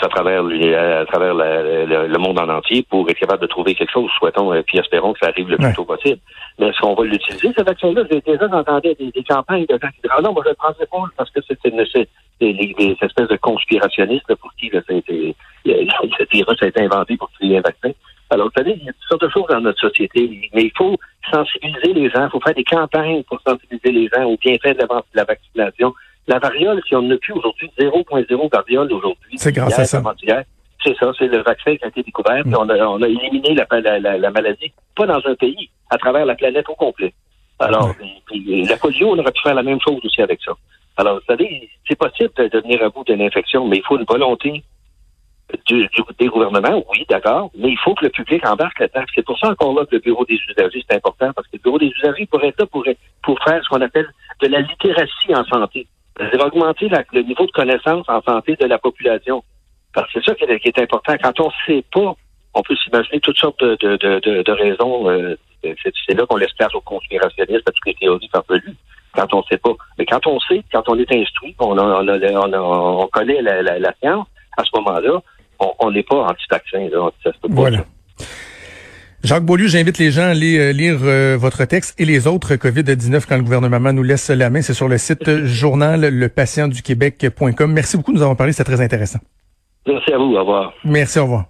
à 0.03 0.09
travers, 0.09 0.43
les- 0.43 0.75
à 0.75 1.05
travers 1.07 1.35
la- 1.35 1.63
le, 1.85 2.07
le 2.07 2.19
monde 2.19 2.39
en 2.39 2.49
entier 2.49 2.83
pour 2.89 3.09
être 3.11 3.19
capable 3.19 3.43
de 3.43 3.47
trouver 3.47 3.75
quelque 3.75 3.91
chose. 3.93 4.11
Souhaitons 4.19 4.53
et 4.55 4.63
puis 4.63 4.79
espérons 4.79 5.13
que 5.13 5.19
ça 5.21 5.29
arrive 5.29 5.49
le 5.49 5.57
plus 5.57 5.67
Ouais. 5.67 5.75
tôt 5.75 5.85
possible. 5.85 6.19
Mais 6.59 6.69
est-ce 6.69 6.79
qu'on 6.81 6.95
va 6.95 7.05
l'utiliser, 7.05 7.53
ce 7.57 7.63
vaccin-là? 7.63 8.03
J'ai 8.11 8.21
déjà 8.21 8.47
entendu 8.47 8.95
des, 8.99 9.11
des 9.11 9.25
campagnes 9.25 9.67
de 9.67 9.75
gens 9.81 9.89
qui 9.89 10.01
disaient 10.03 10.15
Ah 10.17 10.23
non, 10.23 10.33
moi 10.33 10.43
je 10.45 10.51
le 10.51 10.55
prendrai 10.57 10.87
pas 10.87 11.05
parce 11.17 11.31
que 11.31 11.41
c'est 11.47 11.71
des, 12.41 12.97
espèces 13.01 13.29
de 13.29 13.37
conspirationnistes 13.37 14.35
pour 14.37 14.53
qui 14.55 14.71
le 14.71 14.83
virus 16.33 16.63
a 16.63 16.67
été 16.67 16.81
inventé 16.83 17.17
pour 17.17 17.31
créer 17.39 17.59
un 17.59 17.61
vaccin. 17.61 17.91
Alors, 18.31 18.47
vous 18.47 18.53
savez, 18.57 18.77
il 18.81 18.85
y 18.85 18.89
a 18.89 18.93
toutes 18.93 19.09
sortes 19.09 19.23
de 19.23 19.29
choses 19.29 19.47
dans 19.49 19.61
notre 19.61 19.79
société, 19.81 20.51
mais 20.55 20.63
il 20.65 20.73
faut 20.77 20.97
sensibiliser 21.31 21.93
les 21.93 22.09
gens, 22.11 22.25
il 22.25 22.31
faut 22.31 22.41
faire 22.41 22.55
des 22.55 22.65
campagnes 22.65 23.23
pour 23.25 23.39
sensibiliser 23.47 23.93
les 23.93 24.09
gens 24.09 24.25
au 24.25 24.37
bienfait 24.39 24.73
de 24.75 24.79
la, 24.81 24.87
de 24.87 25.03
la 25.15 25.25
vaccination. 25.25 25.95
La 26.29 26.39
variole, 26.39 26.81
si 26.87 26.95
on 26.95 27.03
n'a 27.03 27.17
plus 27.17 27.33
aujourd'hui 27.33 27.71
0.0 27.79 28.51
variole 28.53 28.93
aujourd'hui, 28.93 29.37
C'est 29.37 29.53
grâce 29.53 29.73
à 29.81 29.85
ça. 29.85 30.01
c'est 30.85 30.97
ça, 30.97 31.13
c'est 31.19 31.27
le 31.29 31.39
vaccin 31.43 31.77
qui 31.77 31.85
a 31.85 31.89
été 31.89 32.03
découvert, 32.03 32.43
puis 32.43 32.55
on 32.57 32.69
a, 32.69 32.77
on 32.87 33.01
a 33.03 33.09
éliminé 33.09 33.55
la, 33.55 33.67
la, 33.81 33.99
la, 33.99 34.19
la 34.19 34.31
maladie, 34.31 34.73
pas 34.97 35.07
dans 35.07 35.21
un 35.25 35.35
pays, 35.37 35.71
à 35.91 35.99
travers 35.99 36.25
la 36.27 36.35
planète 36.35 36.69
au 36.69 36.75
complet. 36.75 37.13
Alors, 37.59 37.95
puis 38.27 38.65
la 38.65 38.77
polio, 38.77 39.11
on 39.13 39.19
aurait 39.19 39.31
pu 39.33 39.43
faire 39.43 39.55
la 39.55 39.63
même 39.63 39.79
chose 39.81 40.01
aussi 40.05 40.21
avec 40.23 40.41
ça. 40.43 40.53
Alors, 40.97 41.17
vous 41.17 41.25
savez, 41.27 41.69
c'est 41.89 41.97
possible 41.99 42.31
de 42.37 42.49
devenir 42.49 42.83
à 42.83 42.89
bout 42.89 43.05
d'une 43.05 43.23
infection, 43.23 43.67
mais 43.69 43.77
il 43.79 43.83
faut 43.85 43.97
une 43.99 44.05
volonté 44.05 44.63
du, 45.67 45.87
du- 45.89 46.03
des 46.19 46.27
gouvernements, 46.29 46.83
oui, 46.91 47.05
d'accord, 47.09 47.51
mais 47.57 47.69
il 47.71 47.79
faut 47.79 47.95
que 47.95 48.05
le 48.05 48.11
public 48.11 48.45
embarque 48.47 48.79
là-dedans. 48.81 49.05
C'est 49.15 49.25
pour 49.25 49.39
ça 49.39 49.51
encore 49.51 49.75
là 49.75 49.85
que 49.87 49.95
le 49.97 50.01
bureau 50.01 50.25
des 50.25 50.39
usagers, 50.49 50.83
c'est 50.89 50.97
important, 50.97 51.31
parce 51.35 51.47
que 51.49 51.57
le 51.57 51.63
bureau 51.63 51.79
des 51.79 51.93
usagers 51.99 52.27
pourrait 52.27 52.49
être 52.49 52.61
là 52.61 52.67
pour, 52.67 52.85
pour 53.23 53.39
faire 53.45 53.63
ce 53.63 53.69
qu'on 53.69 53.81
appelle 53.83 54.09
de 54.41 54.49
la 54.49 54.61
littératie 54.61 55.35
en 55.35 55.45
santé. 55.45 55.87
C'est-à-dire 56.19 56.47
augmenter 56.47 56.89
le 57.13 57.23
niveau 57.23 57.47
de 57.47 57.53
connaissance 57.53 58.05
en 58.09 58.21
santé 58.23 58.57
de 58.57 58.67
la 58.67 58.79
population. 58.79 59.43
Parce 59.95 60.11
que 60.13 60.21
c'est 60.21 60.31
ça 60.31 60.35
qui 60.35 60.69
est, 60.69 60.79
important. 60.79 61.15
Quand 61.23 61.41
on 61.41 61.47
ne 61.47 61.53
sait 61.67 61.85
pas, 61.93 62.15
on 62.55 62.63
peut 62.63 62.77
s'imaginer 62.77 63.21
toutes 63.21 63.39
sortes 63.39 63.61
de, 63.61 63.77
de, 63.81 63.97
de, 63.97 64.43
de- 64.43 64.53
raisons. 64.53 65.09
euh, 65.11 65.37
c'est 65.63 66.15
là 66.15 66.27
qu'on 66.27 66.37
laisse 66.37 66.53
place 66.55 66.75
aux 66.75 66.81
conspirationnistes, 66.81 67.69
à 67.69 67.73
toutes 67.73 67.87
les 67.87 67.95
théories 67.95 68.29
farfelues, 68.33 68.75
quand 69.15 69.33
on 69.35 69.39
ne 69.39 69.43
sait 69.51 69.59
pas. 69.59 69.73
Mais 69.99 70.07
quand 70.07 70.27
on 70.27 70.41
sait, 70.41 70.63
quand 70.73 70.83
on 70.89 70.99
est 70.99 71.13
instruit, 71.15 71.55
on, 71.61 71.79
on, 71.79 73.01
on, 73.01 73.07
connaît 73.09 73.41
la, 73.43 73.93
science, 74.01 74.27
à 74.57 74.65
ce 74.65 74.71
moment-là, 74.77 75.21
on- 75.79 75.91
n'est 75.91 76.03
pas 76.03 76.17
anti-vaccin. 76.27 76.89
Pas, 76.91 77.11
Voilà. 77.49 77.79
ça. 77.79 78.25
Jacques 79.25 79.45
Beaulieu, 79.45 79.69
j'invite 79.69 79.99
les 79.99 80.11
gens 80.11 80.23
à 80.23 80.31
aller 80.31 80.59
euh, 80.59 80.73
lire 80.73 80.99
euh, 81.05 81.37
votre 81.39 81.65
texte 81.65 81.95
et 82.01 82.05
les 82.05 82.27
autres 82.27 82.57
COVID-19 82.57 83.25
quand 83.29 83.37
le 83.37 83.45
gouvernement 83.45 83.93
nous 83.93 84.03
laisse 84.03 84.31
la 84.31 84.51
main. 84.51 84.63
C'est 84.63 84.75
sur 84.75 84.89
le 84.89 84.99
site 84.99 85.29
euh, 85.29 85.43
journal 85.47 86.01
lepatientduquebec.com. 86.01 87.73
Merci 87.73 87.97
beaucoup 87.97 88.13
nous 88.13 88.23
avoir 88.23 88.37
parlé, 88.37 88.53
c'était 88.53 88.73
très 88.73 88.83
intéressant. 88.83 89.21
Merci 89.87 90.13
à 90.13 90.19
vous. 90.19 90.35
Au 90.35 90.41
revoir. 90.41 90.73
Merci, 90.85 91.21
au 91.21 91.23
revoir. 91.23 91.45